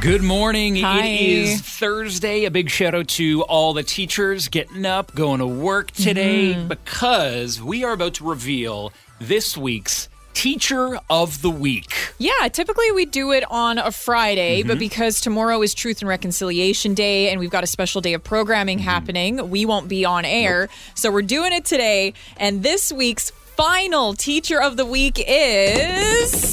[0.00, 0.76] Good morning.
[0.76, 1.04] Hi.
[1.04, 2.44] It is Thursday.
[2.46, 6.68] A big shout out to all the teachers getting up, going to work today Mm-hmm.
[6.68, 8.90] because we are about to reveal
[9.20, 10.08] this week's
[10.42, 11.92] Teacher of the Week.
[12.18, 14.68] Yeah, typically we do it on a Friday, Mm-hmm.
[14.68, 18.22] but because tomorrow is Truth and Reconciliation Day and we've got a special day of
[18.22, 18.84] programming Mm-hmm.
[18.88, 20.68] happening, we won't be on air.
[20.94, 22.14] So we're doing it today.
[22.36, 26.52] And this week's final Teacher of the Week is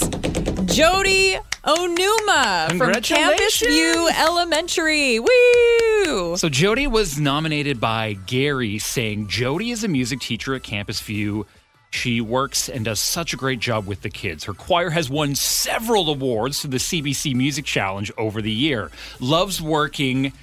[0.65, 5.19] Jody Onuma from Campus View Elementary.
[5.19, 6.36] Woo!
[6.38, 11.45] So Jody was nominated by Gary, saying Jody is a music teacher at Campus View.
[11.91, 14.43] She works and does such a great job with the kids.
[14.43, 18.91] Her choir has won several awards for the CBC Music Challenge over the year.
[19.19, 20.34] Loves working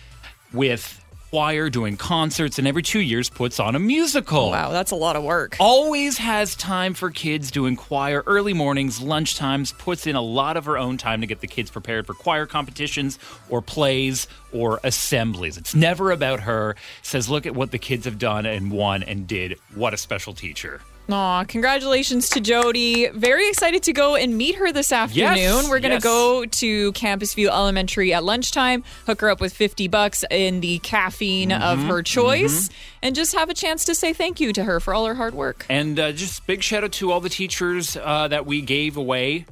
[0.52, 1.02] with
[1.33, 4.50] choir, doing concerts, and every two years puts on a musical.
[4.50, 5.57] Wow, that's a lot of work.
[5.59, 10.66] Always has time for kids doing choir early mornings, lunchtimes, puts in a lot of
[10.66, 15.57] her own time to get the kids prepared for choir competitions or plays or assemblies.
[15.57, 16.76] It's never about her.
[17.00, 19.59] Says, look at what the kids have done and won and did.
[19.74, 20.83] What a special teacher.
[21.12, 23.09] Aw, congratulations to Jody.
[23.09, 25.37] Very excited to go and meet her this afternoon.
[25.37, 26.03] Yes, We're going to yes.
[26.03, 30.79] go to Campus View Elementary at lunchtime, hook her up with 50 bucks in the
[30.79, 32.70] caffeine Mm-hmm, of her choice,
[33.03, 35.35] and just have a chance to say thank you to her for all her hard
[35.35, 35.66] work.
[35.68, 39.44] And uh, just big shout out to all the teachers uh, that we gave away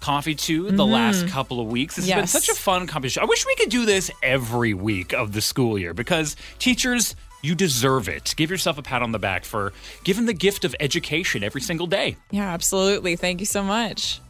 [0.00, 1.96] coffee to the last couple of weeks.
[1.96, 2.26] It's been Mm-hmm.
[2.26, 3.22] Such a fun competition.
[3.22, 7.54] I wish we could do this every week of the school year because teachers, you
[7.54, 8.34] deserve it.
[8.36, 11.86] Give yourself a pat on the back for giving the gift of education every single
[11.86, 12.16] day.
[12.30, 13.16] Yeah, absolutely.
[13.16, 14.20] Thank you so much.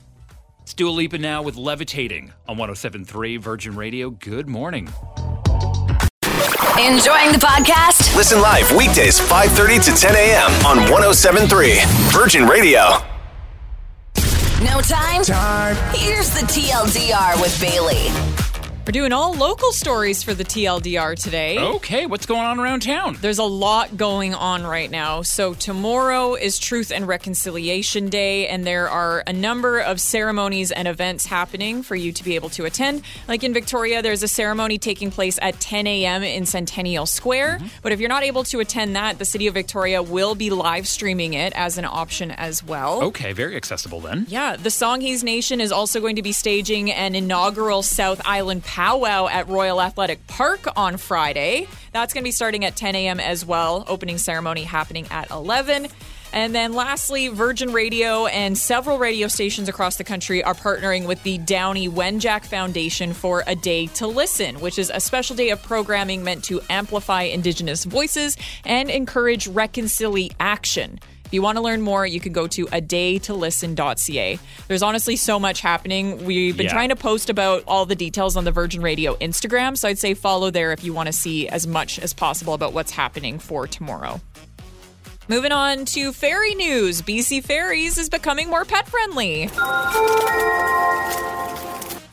[0.59, 4.11] Let's Dua Lipa now with Levitating on 1073 Virgin Radio.
[4.11, 4.89] Good morning.
[6.77, 8.17] Enjoying the podcast?
[8.17, 10.51] Listen live weekdays 5:30 to 10 a.m.
[10.67, 12.99] on 1073 Virgin Radio.
[14.65, 15.23] No time?
[15.23, 15.77] Time.
[15.95, 18.44] Here's the TLDR with Bailey.
[18.87, 21.59] We're doing all local stories for the TLDR today.
[21.59, 23.17] Okay, what's going on around town?
[23.19, 25.23] There's a lot going on right now.
[25.23, 30.87] So, tomorrow is Truth and Reconciliation Day, and there are a number of ceremonies and
[30.87, 33.01] events happening for you to be able to attend.
[33.27, 36.23] Like in Victoria, there's a ceremony taking place at 10 a.m.
[36.23, 37.61] in Centennial Square.
[37.61, 37.67] Mm-hmm.
[37.81, 40.87] But if you're not able to attend that, the City of Victoria will be live
[40.87, 43.03] streaming it as an option as well.
[43.05, 44.27] Okay, very accessible then.
[44.29, 49.29] Yeah, the Songhees Nation is also going to be staging an inaugural South Island powwow
[49.29, 51.69] at Royal Athletic Park on Friday.
[51.93, 53.21] That's going to be starting at 10 a.m.
[53.21, 53.85] as well.
[53.87, 55.87] Opening ceremony happening at 11.
[56.33, 61.23] And then lastly, Virgin Radio and several radio stations across the country are partnering with
[61.23, 65.63] the Downie Wenjack Foundation for A Day to Listen, which is a special day of
[65.63, 70.99] programming meant to amplify Indigenous voices and encourage reconciliation.
[71.35, 74.39] If you want to learn more, you can go to a daytolisten.ca.
[74.69, 76.25] There's honestly so much happening.
[76.25, 76.73] We've been Yeah.
[76.73, 80.15] trying to post about all the details on the Virgin Radio Instagram, so I'd say
[80.15, 83.67] follow there if you want to see as much as possible about what's happening for
[83.67, 84.21] tomorrow.
[85.27, 87.03] Moving on to ferry news.
[87.03, 89.51] BC Ferries is becoming more pet friendly.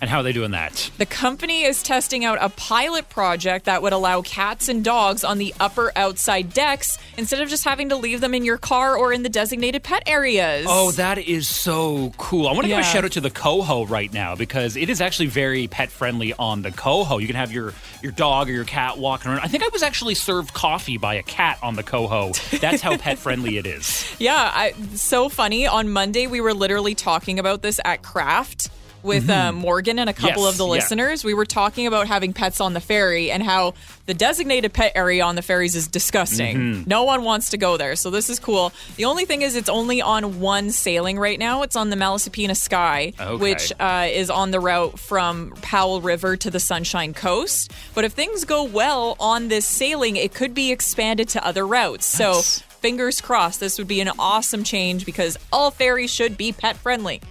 [0.01, 0.89] And how are they doing that?
[0.97, 5.37] The company is testing out a pilot project that would allow cats and dogs on
[5.37, 9.13] the upper outside decks instead of just having to leave them in your car or
[9.13, 10.65] in the designated pet areas.
[10.67, 12.47] Oh, that is so cool.
[12.47, 15.01] I want to give a shout out to the Coho right now because it is
[15.01, 17.19] actually very pet friendly on the Coho.
[17.19, 19.41] You can have your your dog or your cat walking around.
[19.41, 22.31] I think I was actually served coffee by a cat on the Coho.
[22.59, 24.07] That's how pet friendly it is.
[24.21, 25.65] Yeah, I, so funny.
[25.65, 28.69] On Monday, we were literally talking about this at Craft
[29.03, 30.39] with uh, Morgan and a couple Mm-hmm.
[30.45, 30.71] Yes, of the yeah.
[30.71, 31.23] listeners.
[31.23, 33.73] We were talking about having pets on the ferry and how
[34.05, 36.57] the designated pet area on the ferries is disgusting.
[36.57, 36.89] Mm-hmm.
[36.89, 37.95] No one wants to go there.
[37.95, 38.71] So this is cool.
[38.95, 41.61] The only thing is, it's only on one sailing right now.
[41.63, 43.35] It's on the Malaspina Sky, Okay.
[43.41, 47.71] which uh, is on the route from Powell River to the Sunshine Coast.
[47.93, 52.05] But if things go well on this sailing, it could be expanded to other routes.
[52.05, 56.75] So fingers crossed, this would be an awesome change because all ferries should be pet
[56.77, 57.21] friendly.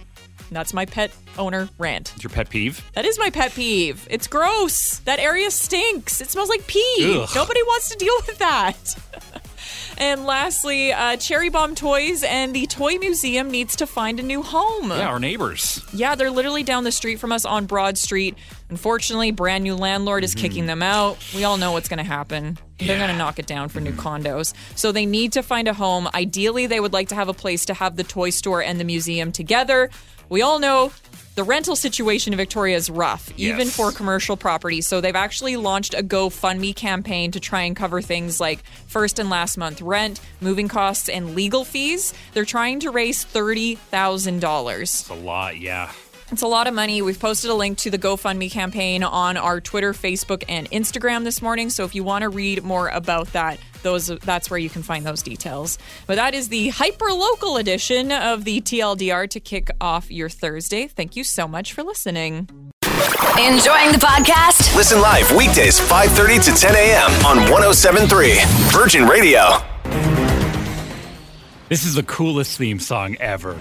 [0.47, 2.13] And that's my pet owner rant.
[2.15, 2.81] It's your pet peeve?
[2.93, 4.07] That is my pet peeve.
[4.09, 4.99] It's gross.
[4.99, 6.21] That area stinks.
[6.21, 7.19] It smells like pee.
[7.21, 7.29] Ugh.
[7.35, 8.95] Nobody wants to deal with that.
[9.97, 14.41] and lastly, uh, Cherry Bomb Toys and the Toy Museum needs to find a new
[14.41, 14.89] home.
[14.89, 15.83] Yeah, our neighbors.
[15.93, 18.35] Yeah, they're literally down the street from us on Broad Street.
[18.69, 21.17] Unfortunately, brand new landlord is kicking them out.
[21.35, 22.57] We all know what's going to happen.
[22.79, 24.53] They're going to knock it down for new condos.
[24.75, 26.07] So they need to find a home.
[26.13, 28.83] Ideally, they would like to have a place to have the toy store and the
[28.85, 29.89] museum together.
[30.29, 30.93] We all know
[31.35, 33.75] the rental situation in Victoria is rough, even Yes.
[33.75, 34.81] for commercial property.
[34.81, 39.29] So they've actually launched a GoFundMe campaign to try and cover things like first and
[39.29, 42.13] last month rent, moving costs, and legal fees.
[42.33, 44.81] They're trying to raise $30,000.
[44.81, 45.91] It's a lot, yeah.
[46.31, 47.01] It's a lot of money.
[47.01, 51.41] We've posted a link to the GoFundMe campaign on our Twitter, Facebook, and Instagram this
[51.41, 51.69] morning.
[51.69, 55.05] So if you want to read more about that, those that's where you can find
[55.05, 55.77] those details.
[56.07, 60.87] But that is the hyper local edition of the TLDR to kick off your Thursday.
[60.87, 62.47] Thank you so much for listening.
[63.37, 64.73] Enjoying the podcast?
[64.75, 67.11] Listen live weekdays 5:30 to 10 a.m.
[67.25, 68.39] on 1073
[68.71, 69.57] Virgin Radio.
[71.67, 73.59] This is the coolest theme song ever.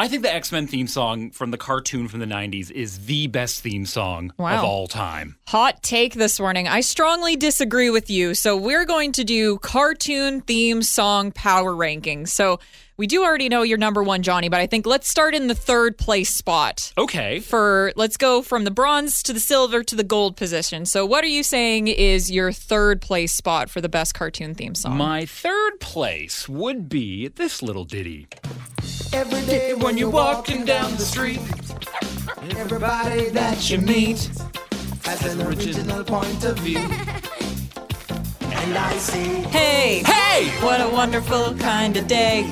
[0.00, 3.26] I think the X Men theme song from the cartoon from the 90s is the
[3.26, 4.56] best theme song Wow.
[4.56, 5.36] of all time.
[5.48, 6.66] Hot take this morning.
[6.66, 8.32] I strongly disagree with you.
[8.32, 12.28] So we're going to do cartoon theme song power rankings.
[12.28, 12.60] So
[13.00, 15.54] we do already know your number one, Johnny, but I think let's start in the
[15.54, 16.92] third place spot.
[16.98, 17.40] Okay.
[17.40, 20.84] For let's go from the bronze to the silver to the gold position.
[20.84, 24.74] So what are you saying is your third place spot for the best cartoon theme
[24.74, 24.98] song?
[24.98, 28.28] My third place would be this little ditty.
[29.14, 31.40] Every day when you're walking down the street,
[32.58, 34.30] everybody that you meet
[35.04, 36.80] has an original point of view.
[38.40, 40.50] And I say, hey, Hey!
[40.62, 42.42] what a wonderful kind of day.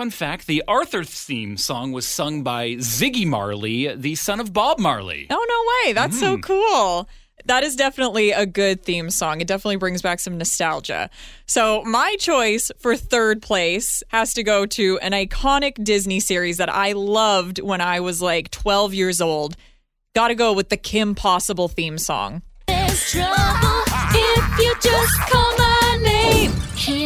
[0.00, 4.78] Fun fact the Arthur theme song was sung by Ziggy Marley, the son of Bob
[4.78, 5.26] Marley.
[5.28, 5.92] Oh, no way.
[5.92, 6.40] That's so mm-hmm.
[6.40, 7.06] cool.
[7.44, 9.42] That is definitely a good theme song.
[9.42, 11.10] It definitely brings back some nostalgia.
[11.44, 16.70] So, my choice for third place has to go to an iconic Disney series that
[16.70, 19.54] I loved when I was like 12 years old.
[20.14, 22.40] Gotta go with the Kim Possible theme song.
[24.34, 26.52] There's trouble if you just call my name.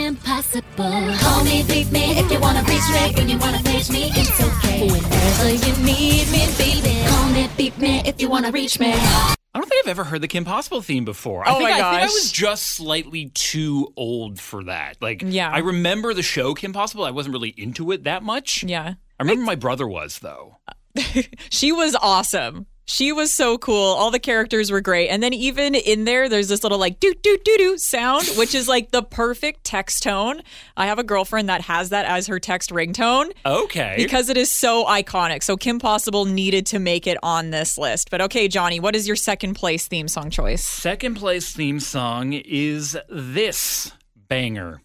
[0.06, 1.14] Impossible.
[1.18, 3.12] Call me, beat me if you wanna reach me.
[3.16, 4.86] When you wanna face me, it's okay.
[4.90, 7.06] Whenever you need me, baby.
[7.08, 8.92] Call me, beat me if you wanna reach me.
[8.92, 11.46] I don't think I've ever heard the Kim Possible theme before.
[11.46, 14.96] I Oh think, my I think I was just slightly too old for that.
[15.00, 15.50] Like, Yeah.
[15.50, 17.04] I remember the show Kim Possible.
[17.04, 18.64] I wasn't really into it that much.
[18.64, 18.94] Yeah.
[19.18, 20.58] I remember my brother was, though.
[21.50, 22.66] She was awesome.
[22.86, 23.82] She was so cool.
[23.94, 25.08] All the characters were great.
[25.08, 28.54] And then even in there, there's this little like doo doo doo doo sound, which
[28.54, 30.42] is like the perfect text tone.
[30.76, 33.94] I have a girlfriend that has that as her text ringtone Okay.
[33.96, 35.42] because it is so iconic.
[35.42, 38.10] So Kim Possible needed to make it on this list.
[38.10, 40.62] But okay, Johnny, what is your second place theme song choice?
[40.62, 43.92] Second place theme song is this
[44.28, 44.82] banger.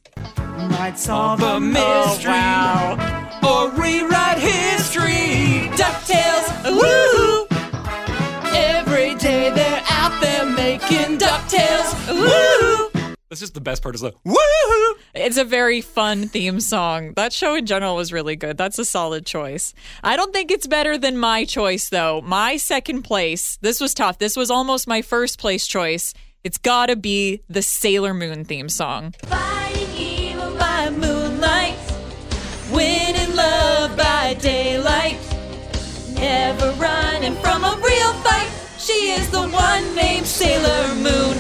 [0.70, 2.32] might solve a mystery.
[2.34, 5.68] Oh, or rewrite history.
[5.76, 6.80] DuckTales.
[6.82, 7.46] Woo!
[10.82, 12.08] Making DuckTales.
[12.13, 12.89] Woo!
[13.30, 14.96] That's just the best part is the woo!
[15.13, 17.13] It's a very fun theme song.
[17.15, 18.58] That show in general was really good.
[18.58, 19.74] That's a solid choice.
[20.04, 22.22] I don't think it's better than my choice, though.
[22.22, 24.18] My second place, this was tough.
[24.18, 26.13] This was almost my first place choice.
[26.44, 29.13] It's gotta be the Sailor Moon theme song.
[29.26, 31.76] Fighting evil by moonlight,
[32.72, 35.20] winning love by daylight,
[36.13, 37.88] never running from a real fight.
[37.88, 37.88] She
[39.12, 41.38] is the one named Sailor Moon.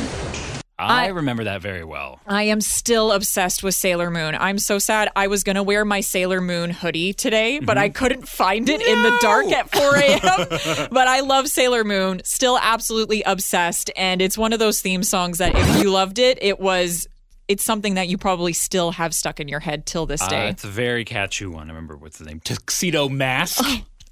[0.77, 2.21] I, I- remember that very well.
[2.25, 4.33] I am still obsessed with Sailor Moon.
[4.39, 5.09] I'm so sad.
[5.15, 8.81] I was going to wear my Sailor Moon hoodie today, but I couldn't find it
[8.81, 10.87] in the dark at 4 a.m.
[10.91, 12.21] but I love Sailor Moon.
[12.23, 13.91] Still absolutely obsessed.
[13.97, 17.07] And it's one of those theme songs that if you loved it, it was.
[17.49, 20.49] It's something that you probably still have stuck in your head till this Uh, day.
[20.49, 21.63] it's a very catchy one.
[21.67, 22.39] I remember what's the name?
[22.41, 23.65] Tuxedo Mask.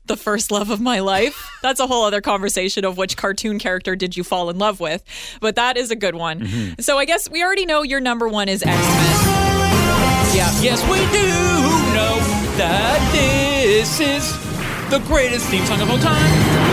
[0.08, 1.50] The first love of my life.
[1.62, 5.04] That's a whole other conversation of which cartoon character did you fall in love with.
[5.42, 6.42] But that is a good one.
[6.42, 6.82] Mm-hmm.
[6.82, 9.58] So I guess we already know your number one is X Men.
[10.36, 10.62] Yeah.
[10.62, 11.28] yes, we do
[11.96, 12.18] know
[12.58, 14.32] that this is
[14.90, 16.68] the greatest theme song of all time.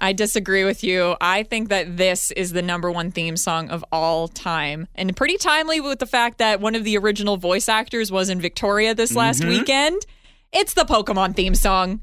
[0.00, 1.16] I disagree with you.
[1.20, 4.86] I think that this is the number one theme song of all time.
[4.94, 8.40] And pretty timely with the fact that one of the original voice actors was in
[8.40, 9.50] Victoria this last mm-hmm.
[9.50, 10.04] weekend.
[10.52, 12.00] It's the Pokemon theme song.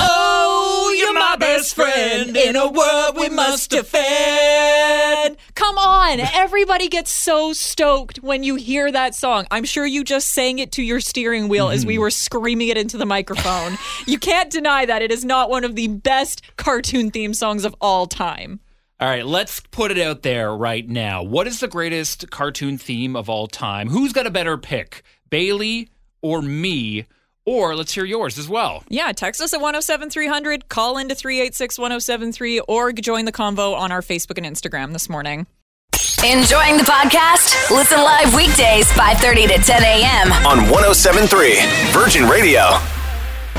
[0.00, 0.38] Oh,
[2.48, 5.36] in a world we must defend.
[5.54, 6.20] Come on.
[6.20, 9.46] Everybody gets so stoked when you hear that song.
[9.50, 12.02] I'm sure you just sang it to your steering wheel as we mm-hmm.
[12.02, 13.76] were screaming it into the microphone.
[14.06, 17.74] you can't deny that it is not one of the best cartoon theme songs of
[17.80, 18.60] all time.
[19.00, 21.22] All right, let's put it out there right now.
[21.22, 23.90] What is the greatest cartoon theme of all time?
[23.90, 27.06] Who's got a better pick, Bailey or me?
[27.46, 28.82] Or let's hear yours as well.
[28.88, 34.02] Yeah, text us at 107300, call into 386 1073, or join the convo on our
[34.02, 35.46] Facebook and Instagram this morning.
[36.24, 37.70] Enjoying the podcast?
[37.70, 40.32] Listen live weekdays 5:30 to 10 a.m.
[40.44, 41.54] on 1073
[41.92, 42.97] Virgin Radio.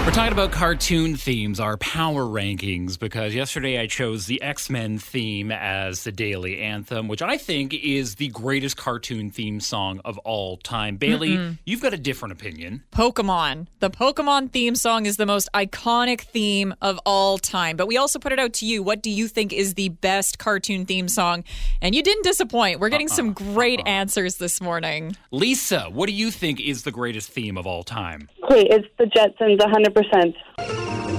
[0.05, 4.97] We're talking about cartoon themes, our power rankings, because yesterday I chose the X Men
[4.97, 10.17] theme as the daily anthem, which I think is the greatest cartoon theme song of
[10.19, 10.95] all time.
[10.95, 12.83] Bailey, you've got a different opinion.
[12.91, 13.67] Pokemon.
[13.81, 17.75] The Pokemon theme song is the most iconic theme of all time.
[17.75, 18.81] But we also put it out to you.
[18.81, 21.43] What do you think is the best cartoon theme song?
[21.81, 22.79] And you didn't disappoint.
[22.79, 23.53] We're getting some uh-uh.
[23.53, 23.89] great uh-uh.
[23.89, 25.15] answers this morning.
[25.31, 28.29] Lisa, what do you think is the greatest theme of all time?
[28.45, 29.88] Okay, it's the Jetsons 100%.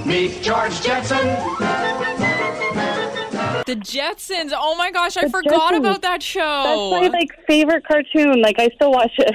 [0.07, 1.18] Meet George Jetson.
[3.66, 4.53] The Jetsons.
[4.55, 5.79] Oh my gosh, I The forgot Jetsons.
[5.79, 6.41] about that show.
[6.41, 8.41] That's my like favorite cartoon.
[8.43, 9.35] Like I still watch it.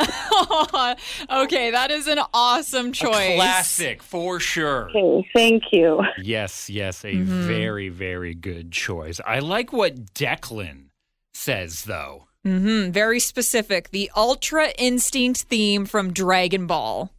[1.30, 3.36] okay, that is an awesome choice.
[3.36, 4.90] Classic for sure.
[4.90, 6.00] okay, thank you.
[6.22, 7.24] Yes, yes, a Mm-hmm.
[7.46, 9.20] very, very good choice.
[9.26, 10.86] I like what Declan
[11.34, 12.26] says, though.
[12.44, 13.90] hmm very specific.
[13.90, 17.12] The Ultra Instinct theme from Dragon Ball.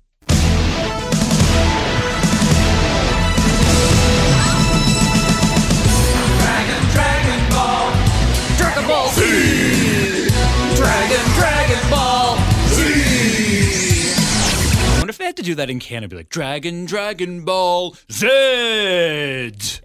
[8.82, 10.30] Dragon Ball Z.
[10.76, 12.36] Dragon, Dragon Ball.
[14.84, 17.96] I wonder if they had to do that in Canada, be like Dragon, Dragon Ball
[18.12, 18.28] Z.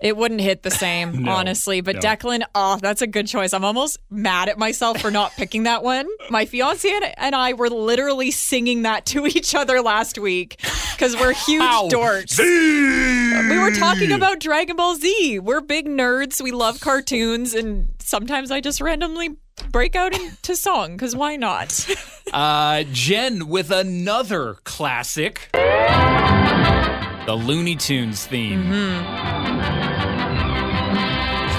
[0.02, 1.80] It wouldn't hit the same, No, honestly.
[1.82, 2.00] But no.
[2.00, 3.52] Declan, oh, that's a good choice.
[3.52, 6.08] I'm almost mad at myself for not picking that one.
[6.30, 10.58] My fiance and- and I were literally singing that to each other last week
[10.92, 11.88] because we're huge Ow.
[11.92, 12.30] dorks.
[12.30, 13.50] Z.
[13.50, 15.38] We were talking about Dragon Ball Z.
[15.40, 16.40] We're big nerds.
[16.42, 19.36] We love cartoons, and sometimes I just randomly
[19.72, 21.86] break out into song because why not?
[22.32, 25.48] Uh, Jen with another classic.
[25.52, 28.64] The Looney Tunes theme.
[28.64, 29.02] hmm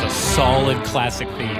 [0.03, 1.55] It's a solid classic theme.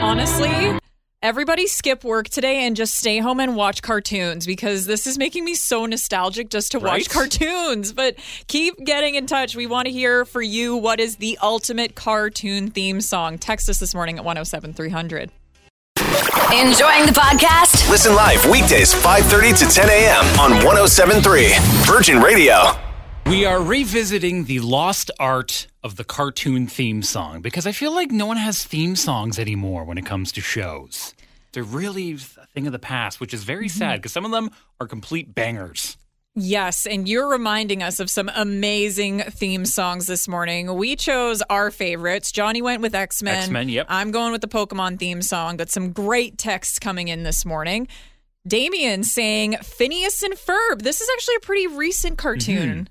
[0.00, 0.78] Honestly,
[1.26, 5.44] everybody skip work today and just stay home and watch cartoons because this is making
[5.44, 7.00] me so nostalgic just to Right?
[7.00, 7.92] watch cartoons.
[7.92, 8.14] But
[8.46, 9.56] keep getting in touch.
[9.56, 13.38] We want to hear for you what is the ultimate cartoon theme song.
[13.38, 15.32] Text us this morning at 107300.
[16.54, 17.90] Enjoying the podcast?
[17.90, 20.24] Listen live weekdays 5:30 to 10 a.m.
[20.38, 21.54] on 1073
[21.86, 22.70] Virgin Radio.
[23.26, 28.12] We are revisiting the lost art of the cartoon theme song because I feel like
[28.12, 31.12] no one has theme songs anymore when it comes to shows.
[31.56, 33.78] They're really a thing of the past, which is very mm-hmm.
[33.78, 35.96] sad because some of them are complete bangers.
[36.34, 40.74] Yes, and you're reminding us of some amazing theme songs this morning.
[40.74, 42.30] We chose our favorites.
[42.30, 43.36] Johnny went with X Men.
[43.36, 43.86] X-Men, yep.
[43.88, 47.88] I'm going with the Pokemon theme song, but some great texts coming in this morning.
[48.46, 50.82] Damien saying Phineas and Ferb.
[50.82, 52.28] This is actually a pretty recent mm-hmm.
[52.28, 52.88] cartoon.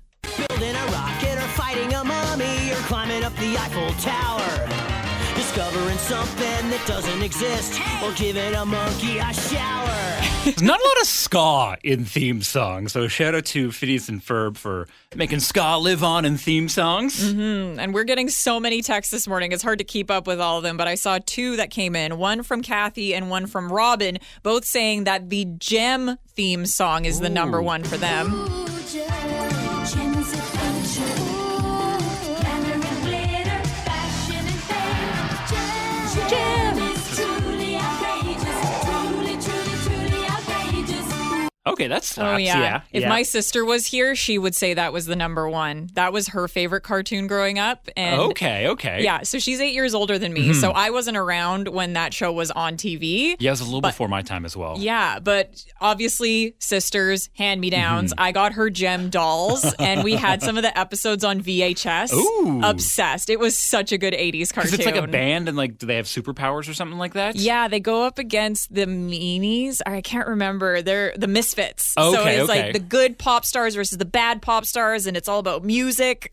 [0.48, 4.35] Building a rocket or fighting a mummy or climbing up the Eiffel Tower.
[6.06, 10.44] Discovering something that doesn't exist or giving a monkey a shower.
[10.44, 14.24] There's not a lot of ska in theme songs, so shout out to Phineas and
[14.24, 14.86] Ferb for
[15.16, 17.32] making ska live on in theme songs.
[17.32, 17.80] Mm-hmm.
[17.80, 19.50] And we're getting so many texts this morning.
[19.50, 21.96] It's hard to keep up with all of them, but I saw two that came
[21.96, 27.04] in one from Kathy and one from Robin, both saying that the Jem theme song
[27.04, 28.75] is the number one for them.
[41.66, 42.60] Okay, that's Oh yeah.
[42.60, 42.80] yeah.
[42.92, 43.08] If yeah.
[43.08, 45.90] my sister was here, she would say that was the number one.
[45.94, 47.88] That was her favorite cartoon growing up.
[47.96, 49.02] And okay, okay.
[49.02, 50.54] yeah, so she's eight years older than me.
[50.54, 53.36] So I wasn't around when that show was on TV.
[53.38, 54.76] Yeah, it was a little before my time as well.
[54.78, 58.12] Yeah, but obviously, sisters, hand me downs.
[58.12, 58.22] Mm-hmm.
[58.22, 62.12] I got her Jem dolls, and we had some of the episodes on VHS.
[62.14, 62.60] Ooh.
[62.62, 63.28] Obsessed.
[63.28, 64.74] It was such a good 80s cartoon.
[64.74, 67.36] It's like a band and like, do they have superpowers or something like that?
[67.36, 69.80] Yeah, they go up against the meanies.
[69.84, 70.80] I can't remember.
[70.80, 71.55] They're the misfits.
[71.58, 72.62] So Okay, it's okay.
[72.64, 76.32] like the good pop stars versus the bad pop stars, and it's all about music.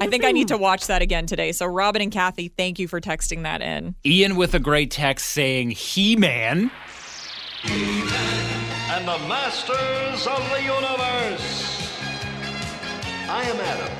[0.00, 1.50] I think I need to watch that again today.
[1.52, 3.96] So, Robin and Kathy, thank you for texting that in.
[4.04, 6.70] Ian with a great text saying He Man.
[7.64, 11.72] and the masters of the universe.
[13.28, 13.92] I am Adam,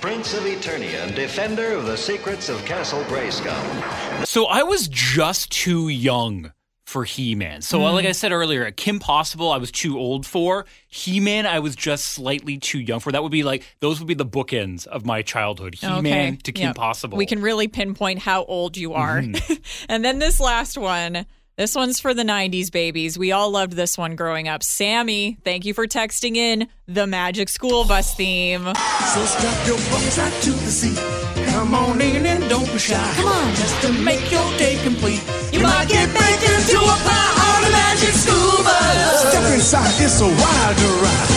[0.00, 4.26] Prince of Eternia and defender of the secrets of Castle Grayskull.
[4.26, 6.52] So I was just too young
[6.84, 7.62] for He Man.
[7.62, 7.94] So, Hmm.
[7.94, 10.66] like I said earlier, Kim Possible, I was too old for.
[10.88, 13.12] He Man, I was just slightly too young for.
[13.12, 16.52] That would be like, those would be the bookends of my childhood He Man to
[16.52, 16.76] Kim Yep.
[16.76, 17.16] Possible.
[17.18, 19.20] We can really pinpoint how old you are.
[19.20, 19.54] Mm-hmm.
[19.88, 21.26] and then this last one.
[21.58, 23.18] This one's for the 90s babies.
[23.18, 24.62] We all loved this one growing up.
[24.62, 28.64] Sammy, thank you for texting in the Magic School Bus theme.
[28.64, 31.21] So strap your bumps to the seat.
[31.62, 33.12] Come on in and don't be shy.
[33.14, 35.22] Come on, just to make your day complete.
[35.52, 39.30] You might get baked into a pie on a magic school bus.
[39.30, 41.28] Step inside, it's a wild ride.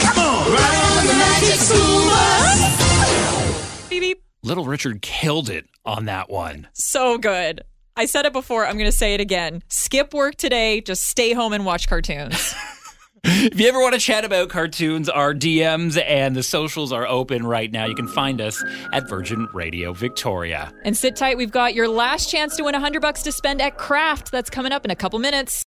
[0.00, 3.90] Come on, ride on the magic school bus.
[3.90, 4.24] Beep, beep.
[4.42, 6.66] Little Richard killed it on that one.
[6.72, 7.60] So good.
[7.96, 8.64] I said it before.
[8.64, 9.62] I'm going to say it again.
[9.68, 10.80] Skip work today.
[10.80, 12.54] Just stay home and watch cartoons.
[13.24, 17.46] If you ever want to chat about cartoons, our DMs and the socials are open
[17.46, 17.86] right now.
[17.86, 18.62] You can find us
[18.92, 20.72] at Virgin Radio Victoria.
[20.84, 21.36] and sit tight.
[21.36, 24.30] We've got your last chance to win 100 bucks to spend at Craft.
[24.32, 25.64] That's coming up in a couple minutes.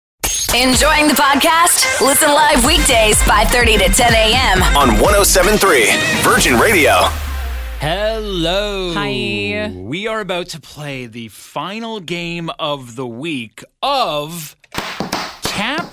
[0.56, 2.02] Enjoying the podcast?
[2.06, 4.64] Listen live weekdays 5:30 to 10 a.m.
[4.76, 5.92] on 1073
[6.24, 6.94] Virgin Radio.
[7.80, 8.94] Hello.
[8.94, 9.72] Hi.
[9.76, 14.56] We are about to play the final game of the week of
[15.42, 15.91] tap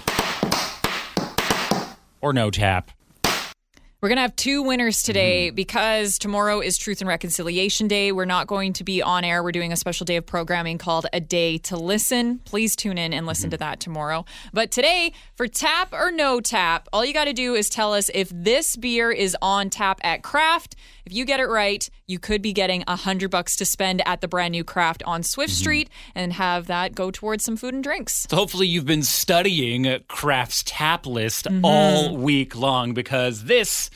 [2.21, 2.91] or no tap.
[4.01, 8.13] We're going to have two winners today because tomorrow is Truth and Reconciliation Day.
[8.13, 9.43] We're not going to be on air.
[9.43, 12.39] We're doing a special day of programming called A Day to Listen.
[12.45, 14.25] Please tune in and listen to that tomorrow.
[14.53, 18.09] But today, for tap or no tap, all you got to do is tell us
[18.15, 20.77] if this beer is on tap at Craft.
[21.09, 24.21] If you get it right, you could be getting a hundred bucks to spend at
[24.21, 25.59] the brand new Craft on Swift mm-hmm.
[25.59, 28.27] Street and have that go towards some food and drinks.
[28.29, 31.65] So hopefully you've been studying Craft's tap list mm-hmm.
[31.65, 33.89] all week long because this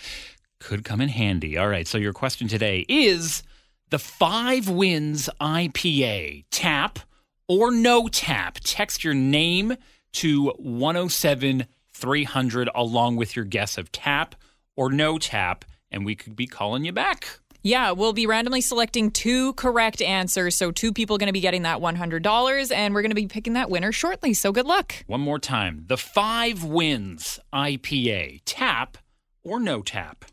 [0.58, 1.58] could come in handy.
[1.58, 3.42] All right, so your question today is
[3.90, 6.98] the Five Wins IPA tap
[7.46, 8.56] or no tap.
[8.64, 9.76] Text your name
[10.14, 14.34] to 107 300 along with your guess of tap
[14.76, 17.38] or no tap, and we could be calling you back.
[17.64, 20.56] Yeah, we'll be randomly selecting two correct answers.
[20.56, 23.52] So, two people going to be getting that $100, and we're going to be picking
[23.52, 24.34] that winner shortly.
[24.34, 24.94] So, good luck.
[25.06, 25.84] One more time.
[25.86, 28.98] The Five Wins IPA tap
[29.44, 30.24] or no tap.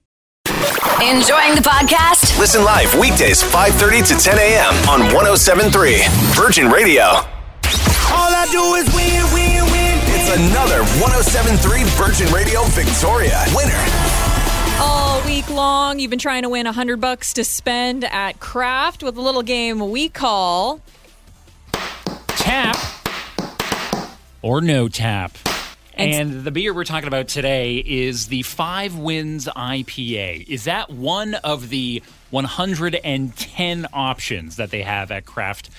[0.47, 2.38] Enjoying the podcast?
[2.39, 4.74] Listen live weekdays 5:30 to 10 a.m.
[4.89, 6.01] on 1073
[6.34, 7.03] Virgin Radio.
[8.12, 9.99] All I do is win, win, win.
[10.18, 14.19] It's another 1073 Virgin Radio Victoria winner.
[14.82, 19.18] All week long, you've been trying to win 100 bucks to spend at Craft with
[19.18, 20.82] a little game we call
[22.28, 22.78] tap
[24.42, 25.38] or no tap.
[25.94, 30.46] And- And the beer we're talking about today is the Five Wins IPA.
[30.48, 35.70] Is that one of the 110 options that they have at Craft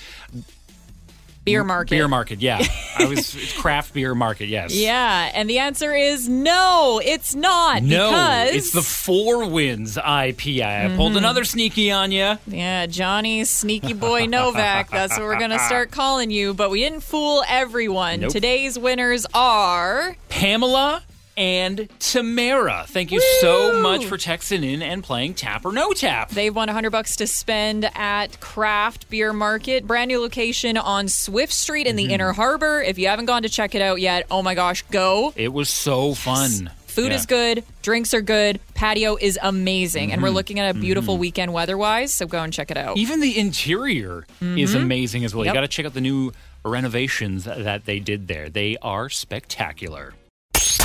[1.44, 1.90] Beer Market.
[1.90, 2.40] Beer Market?
[2.40, 2.62] Yeah,
[2.98, 4.46] I was it's Craft Beer Market.
[4.48, 4.74] Yes.
[4.74, 7.82] Yeah, and the answer is no, it's not.
[7.82, 10.62] No, because it's the Four Winds IPA.
[10.62, 10.96] I Mm-hmm.
[10.96, 12.38] pulled another sneaky on you.
[12.46, 14.90] Yeah, Johnny Sneaky Boy Novak.
[14.90, 16.52] That's what we're going to start calling you.
[16.54, 18.20] But we didn't fool everyone.
[18.20, 18.32] Nope.
[18.32, 20.16] Today's winners are.
[20.28, 21.02] Pamela
[21.40, 22.84] and Tamara.
[22.86, 26.28] Thank you so much for texting in and playing Tap or No Tap.
[26.28, 31.52] They've won 100 bucks to spend at Craft Beer Market, brand new location on Swift
[31.54, 32.08] Street in Mm-hmm.
[32.08, 32.82] the Inner Harbor.
[32.82, 35.32] If you haven't gone to check it out yet, oh my gosh, go.
[35.34, 36.70] It was so fun.
[36.86, 37.14] Food Yeah.
[37.18, 40.36] is good, drinks are good, patio is amazing, and we're Mm-hmm.
[40.36, 42.98] looking at a beautiful weekend weather-wise, so go and check it out.
[42.98, 45.44] Even the interior is amazing as well.
[45.46, 45.54] Yep.
[45.54, 46.32] You got to check out the new
[46.64, 48.50] renovations that they did there.
[48.50, 50.12] They are spectacular.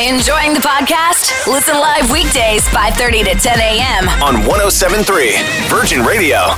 [0.01, 1.47] Enjoying the podcast?
[1.47, 4.09] Listen live weekdays 5:30 to 10 a.m.
[4.21, 5.37] on 1073
[5.69, 6.53] Virgin Radio.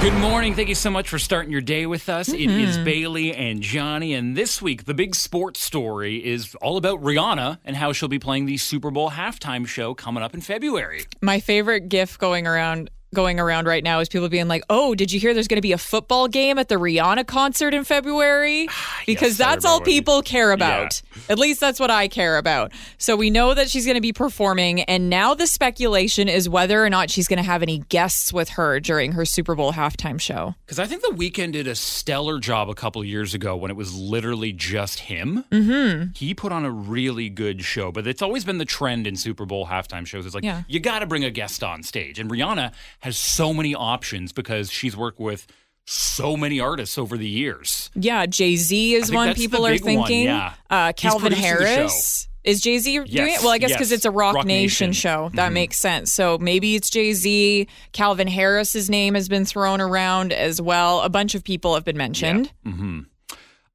[0.00, 0.54] Good morning.
[0.54, 2.28] Thank you so much for starting your day with us.
[2.32, 2.84] It is mm-hmm.
[2.84, 4.14] Bailey and Johnny.
[4.14, 8.18] And this week, the big sports story is all about Rihanna and how she'll be
[8.18, 11.04] playing the Super Bowl halftime show coming up in February.
[11.20, 15.12] My favorite gif going around going around right now is people being like, "Oh, did
[15.12, 18.68] you hear there's going to be a football game at the Rihanna concert in February?"
[19.06, 21.00] Because Yes, that's all people care about.
[21.30, 22.72] At least that's what I care about.
[22.98, 26.84] So we know that she's going to be performing and now the speculation is whether
[26.84, 30.20] or not she's going to have any guests with her during her Super Bowl halftime
[30.20, 30.54] show.
[30.66, 33.76] Because I think the Weeknd did a stellar job a couple years ago when it
[33.78, 35.44] was literally just him.
[35.50, 36.10] Mm-hmm.
[36.14, 39.46] He put on a really good show, but it's always been the trend in Super
[39.46, 40.26] Bowl halftime shows.
[40.26, 40.64] It's like Yeah.
[40.68, 44.70] you got to bring a guest on stage, and Rihanna has so many options because
[44.70, 45.46] she's worked with
[45.86, 47.90] so many artists over the years.
[47.94, 50.24] Yeah, Jay Z is one people are big one, thinking.
[50.24, 50.54] yeah.
[50.68, 51.74] Uh, Calvin producing the show.
[51.76, 52.28] Harris.
[52.44, 53.40] Is Jay Z doing it?
[53.40, 53.78] Well, I guess yes.
[53.78, 54.92] because it's a Roc, Roc Nation, Nation.
[54.92, 55.30] show.
[55.34, 55.54] That Mhm.
[55.54, 56.12] makes sense.
[56.12, 57.66] So maybe it's Jay Z.
[57.92, 61.00] Calvin Harris's name has been thrown around as well.
[61.00, 62.52] A bunch of people have been mentioned.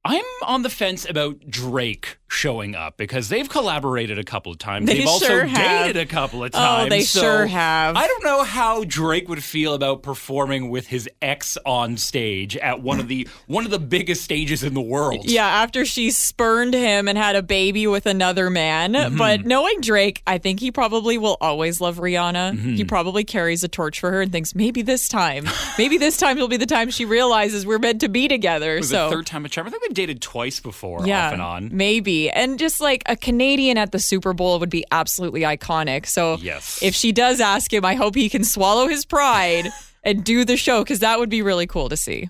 [0.05, 4.87] I'm on the fence about Drake showing up because they've collaborated a couple of times.
[4.87, 5.85] They have also sure have.
[5.85, 6.87] dated a couple of times.
[6.87, 7.95] Oh, they so sure have.
[7.95, 12.81] I don't know how Drake would feel about performing with his ex on stage at
[12.81, 15.29] one of the one of the biggest stages in the world.
[15.29, 18.93] Yeah, after she spurned him and had a baby with another man.
[18.93, 19.17] Mm-hmm.
[19.17, 22.53] But knowing Drake, I think he probably will always love Rihanna.
[22.53, 22.75] Mm-hmm.
[22.75, 25.45] He probably carries a torch for her and thinks maybe this time,
[25.77, 28.81] maybe this time will be the time she realizes we're meant to be together.
[28.81, 29.67] So the third time a charm.
[29.67, 31.69] I think they've dated twice before, yeah, off and on.
[31.71, 32.22] maybe.
[32.31, 36.05] And just like a Canadian at the Super Bowl would be absolutely iconic.
[36.07, 36.79] So Yes.
[36.81, 39.69] if she does ask him, I hope he can swallow his pride
[40.03, 42.29] and do the show because that would be really cool to see.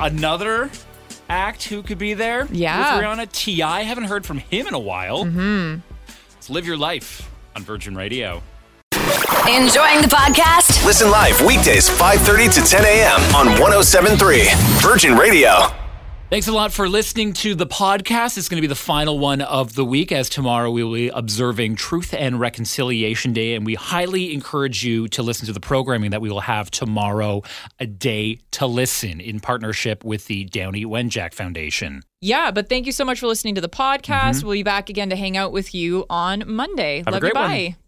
[0.00, 0.70] Another
[1.28, 2.96] act who could be there Yeah.
[2.96, 3.32] with Rihanna.
[3.32, 3.82] T.I.
[3.82, 5.24] haven't heard from him in a while.
[5.24, 5.80] Mm-hmm.
[6.34, 8.42] Let's live your life on Virgin Radio.
[9.48, 10.84] Enjoying the podcast?
[10.84, 13.20] Listen live weekdays 5:30 to 10 a.m.
[13.34, 14.48] on 1073
[14.80, 15.68] Virgin Radio.
[16.30, 18.36] Thanks a lot for listening to the podcast.
[18.36, 21.08] It's going to be the final one of the week, as tomorrow we will be
[21.08, 23.54] observing Truth and Reconciliation Day.
[23.54, 27.44] And we highly encourage you to listen to the programming that we will have tomorrow,
[27.80, 32.02] A Day to Listen, in partnership with the Downie Wenjack Foundation.
[32.20, 34.44] Yeah, but thank you so much for listening to the podcast.
[34.44, 37.00] We'll be back again to hang out with you on Monday.
[37.00, 37.14] Mm-hmm.
[37.14, 37.72] Have a Love you.
[37.72, 37.87] one.